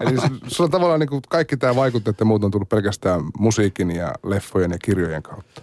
Eli 0.00 0.16
sulla 0.46 0.70
tavallaan 0.70 1.00
niin 1.00 1.22
kaikki 1.28 1.56
tämä 1.56 1.76
vaikutteet 1.76 2.20
ja 2.20 2.26
muut 2.26 2.44
on 2.44 2.50
tullut 2.50 2.68
pelkästään 2.68 3.20
musiikin 3.38 3.90
ja 3.90 4.12
leffojen 4.24 4.70
ja 4.70 4.78
kirjojen 4.78 5.22
kautta. 5.22 5.62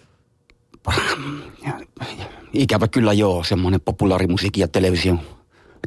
Ikävä 2.54 2.88
kyllä 2.88 3.14
joo, 3.14 3.44
semmoinen 3.44 3.82
populaarimusiikin 3.82 4.62
ja 4.62 4.68
television, 4.68 5.20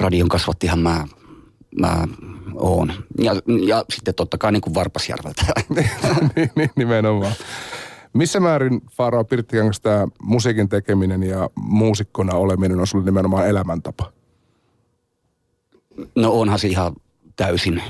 radion 0.00 0.28
kasvattihan 0.28 0.78
mä, 0.78 1.06
mä 1.80 2.06
oon. 2.54 2.92
Ja, 3.18 3.32
ja 3.66 3.84
sitten 3.94 4.14
totta 4.14 4.38
kai 4.38 4.52
niin 4.52 4.60
kuin 4.60 4.74
Varpasjärveltä. 4.74 5.42
niin, 6.36 6.50
niin, 6.56 6.70
nimenomaan. 6.76 7.32
Missä 8.12 8.40
määrin 8.40 8.80
Faaraa 8.90 9.24
Pirttikangas 9.24 9.80
tämä 9.80 10.08
musiikin 10.22 10.68
tekeminen 10.68 11.22
ja 11.22 11.50
muusikkona 11.56 12.34
oleminen 12.34 12.80
on 12.80 12.86
sulle 12.86 13.04
nimenomaan 13.04 13.48
elämäntapa? 13.48 14.12
No 16.14 16.32
onhan 16.32 16.58
se 16.58 16.68
ihan 16.68 16.92
täysin. 17.36 17.82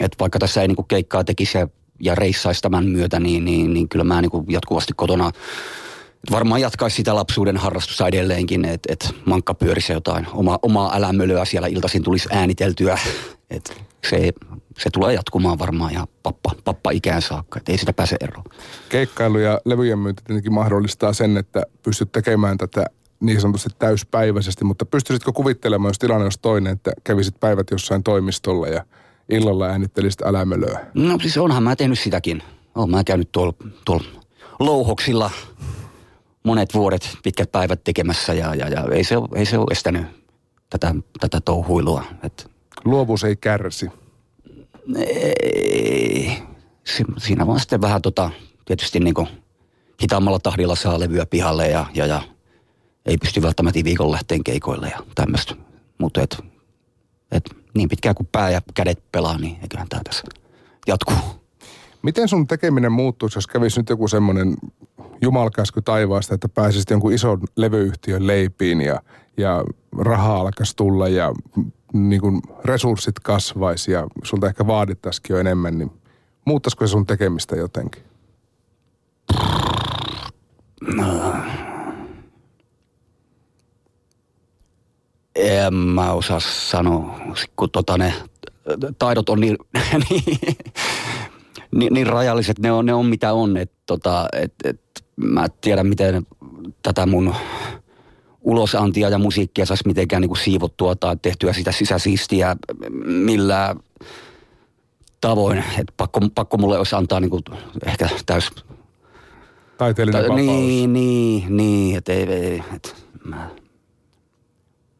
Että 0.00 0.16
vaikka 0.20 0.38
tässä 0.38 0.62
ei 0.62 0.68
niinku 0.68 0.82
keikkaa 0.82 1.24
tekisi 1.24 1.58
ja, 1.58 1.68
ja 2.00 2.14
reissaisi 2.14 2.62
tämän 2.62 2.86
myötä, 2.86 3.20
niin, 3.20 3.44
niin, 3.44 3.74
niin 3.74 3.88
kyllä 3.88 4.04
mä 4.04 4.20
niinku 4.20 4.44
jatkuvasti 4.48 4.92
kotona 4.96 5.32
varmaan 6.30 6.60
jatkaisi 6.60 6.96
sitä 6.96 7.14
lapsuuden 7.14 7.56
harrastusta 7.56 8.06
edelleenkin, 8.06 8.64
että 8.64 8.92
et 8.92 9.14
mankka 9.24 9.54
pyörisi 9.54 9.92
jotain 9.92 10.26
oma, 10.32 10.58
omaa 10.62 10.96
älämölöä 10.96 11.44
siellä 11.44 11.68
iltaisin 11.68 12.02
tulisi 12.02 12.28
ääniteltyä. 12.32 12.98
Et 13.50 13.82
se, 14.10 14.32
se 14.78 14.90
tulee 14.92 15.14
jatkumaan 15.14 15.58
varmaan 15.58 15.94
ja 15.94 16.06
pappa, 16.22 16.50
pappa 16.64 16.90
ikään 16.90 17.22
saakka, 17.22 17.58
että 17.58 17.72
ei 17.72 17.78
sitä 17.78 17.92
pääse 17.92 18.16
eroon. 18.20 18.44
Keikkailu 18.88 19.38
ja 19.38 19.60
levyjen 19.64 19.98
myynti 19.98 20.22
tietenkin 20.26 20.52
mahdollistaa 20.52 21.12
sen, 21.12 21.36
että 21.36 21.62
pystyt 21.82 22.12
tekemään 22.12 22.58
tätä 22.58 22.86
niin 23.20 23.40
sanotusti 23.40 23.70
täyspäiväisesti, 23.78 24.64
mutta 24.64 24.86
pystyisitkö 24.86 25.32
kuvittelemaan, 25.32 25.90
jos 25.90 25.98
tilanne 25.98 26.24
olisi 26.24 26.38
toinen, 26.42 26.72
että 26.72 26.92
kävisit 27.04 27.40
päivät 27.40 27.70
jossain 27.70 28.02
toimistolla 28.02 28.68
ja 28.68 28.84
illalla 29.28 29.66
äänittelisit 29.66 30.22
älämölöä? 30.22 30.86
No 30.94 31.18
siis 31.18 31.38
onhan 31.38 31.62
mä 31.62 31.76
tehnyt 31.76 31.98
sitäkin. 31.98 32.42
Olen 32.74 32.90
mä 32.90 33.04
käynyt 33.04 33.32
tuolla 33.32 33.54
tuol 33.84 34.00
louhoksilla 34.58 35.30
monet 36.42 36.74
vuodet, 36.74 37.18
pitkät 37.22 37.52
päivät 37.52 37.84
tekemässä 37.84 38.34
ja, 38.34 38.54
ja, 38.54 38.68
ja 38.68 38.84
ei, 38.92 39.04
se 39.04 39.16
ole, 39.16 39.28
ei 39.34 39.46
se 39.46 39.58
ole 39.58 39.66
estänyt 39.70 40.06
tätä, 40.70 40.94
tätä 41.20 41.40
touhuilua. 41.40 42.04
Et... 42.22 42.50
Luovuus 42.84 43.24
ei 43.24 43.36
kärsi. 43.36 43.90
Ei. 44.96 46.42
Si- 46.84 47.04
siinä 47.18 47.46
vaan 47.46 47.60
sitten 47.60 47.80
vähän 47.80 48.02
tota, 48.02 48.30
tietysti 48.64 49.00
niin 49.00 49.14
kuin 49.14 49.28
hitaammalla 50.02 50.38
tahdilla 50.38 50.74
saa 50.74 51.00
levyä 51.00 51.26
pihalle 51.26 51.68
ja, 51.68 51.86
ja, 51.94 52.06
ja 52.06 52.22
ei 53.06 53.16
pysty 53.16 53.42
välttämättä 53.42 53.80
viikon 53.84 54.12
lähteen 54.12 54.44
keikoille 54.44 54.88
ja 54.88 54.98
tämmöistä. 55.14 55.54
Mutta 55.98 56.22
et, 56.22 56.38
et 57.32 57.44
niin 57.74 57.88
pitkään 57.88 58.14
kuin 58.14 58.28
pää 58.32 58.50
ja 58.50 58.62
kädet 58.74 59.02
pelaa, 59.12 59.38
niin 59.38 59.58
eiköhän 59.62 59.88
tämä 59.88 60.02
tässä 60.04 60.22
jatkuu. 60.86 61.41
Miten 62.02 62.28
sun 62.28 62.46
tekeminen 62.46 62.92
muuttuisi, 62.92 63.36
jos 63.38 63.46
kävisi 63.46 63.80
nyt 63.80 63.88
joku 63.88 64.08
semmoinen 64.08 64.54
jumalkäsky 65.22 65.82
taivaasta, 65.82 66.34
että 66.34 66.48
pääsisit 66.48 66.90
jonkun 66.90 67.12
ison 67.12 67.40
levyyhtiön 67.56 68.26
leipiin 68.26 68.80
ja, 68.80 69.02
ja 69.36 69.64
rahaa 69.98 70.40
alkaisi 70.40 70.76
tulla 70.76 71.08
ja 71.08 71.32
niin 71.92 72.20
kuin 72.20 72.42
resurssit 72.64 73.20
kasvaisi 73.20 73.92
ja 73.92 74.06
sulta 74.24 74.46
ehkä 74.46 74.66
vaadittaisikin 74.66 75.34
jo 75.34 75.40
enemmän, 75.40 75.78
niin 75.78 75.90
muuttaisiko 76.44 76.86
se 76.86 76.90
sun 76.90 77.06
tekemistä 77.06 77.56
jotenkin? 77.56 78.02
En 85.34 85.74
mä 85.74 86.12
osaa 86.12 86.40
sanoa, 86.40 87.20
kun 87.56 87.70
tota 87.70 87.98
ne 87.98 88.14
taidot 88.98 89.28
on 89.28 89.40
niin, 89.40 89.56
niin, 90.10 90.56
niin, 91.74 91.94
niin 91.94 92.06
rajalliset, 92.06 92.58
ne 92.58 92.72
on, 92.72 92.86
ne 92.86 92.94
on 92.94 93.06
mitä 93.06 93.32
on. 93.32 93.56
Et, 93.56 93.72
tota, 93.86 94.28
et, 94.32 94.54
et, 94.64 94.80
mä 95.16 95.46
tiedän, 95.60 95.86
miten 95.86 96.26
tätä 96.82 97.06
mun 97.06 97.34
ulosantia 98.40 99.08
ja 99.08 99.18
musiikkia 99.18 99.66
saisi 99.66 99.86
mitenkään 99.86 100.20
niin 100.20 100.28
kuin 100.28 100.38
siivottua 100.38 100.96
tai 100.96 101.16
tehtyä 101.22 101.52
sitä 101.52 101.72
sisäsiistiä 101.72 102.56
millä 103.04 103.76
tavoin. 105.20 105.58
Et 105.58 105.92
pakko, 105.96 106.20
pakko 106.34 106.56
mulle 106.56 106.78
olisi 106.78 106.96
antaa 106.96 107.20
niin 107.20 107.30
kuin 107.30 107.42
ehkä 107.86 108.08
täys... 108.26 108.50
Taiteellinen 109.78 110.26
ta- 110.26 110.34
Niin, 110.34 110.92
niin, 110.92 111.56
niin. 111.56 111.96
Et 111.96 112.08
ei, 112.08 112.22
ei, 112.22 112.62
et, 112.74 113.06
mä, 113.24 113.50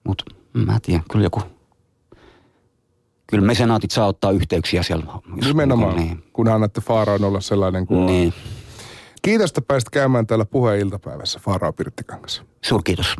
mut 0.04 0.22
mä 0.52 0.78
tiedän, 0.82 1.04
kyllä 1.10 1.26
joku 1.26 1.40
kyllä 3.32 3.46
mesenaatit 3.46 3.90
saa 3.90 4.06
ottaa 4.06 4.30
yhteyksiä 4.30 4.82
siellä. 4.82 5.06
Nimenomaan, 5.44 5.96
niin. 5.96 6.24
kun 6.32 6.48
annatte 6.48 6.80
Faaraan 6.80 7.24
olla 7.24 7.40
sellainen 7.40 7.86
kuin 7.86 8.06
niin. 8.06 8.26
on. 8.26 8.32
Kiitos, 9.22 9.50
että 9.50 9.62
pääsit 9.62 9.90
käymään 9.90 10.26
täällä 10.26 10.44
puheen 10.44 10.80
iltapäivässä 10.80 11.40
Faaraa 11.42 11.72
Pirttikangas. 11.72 12.42
Suurkiitos. 12.64 13.16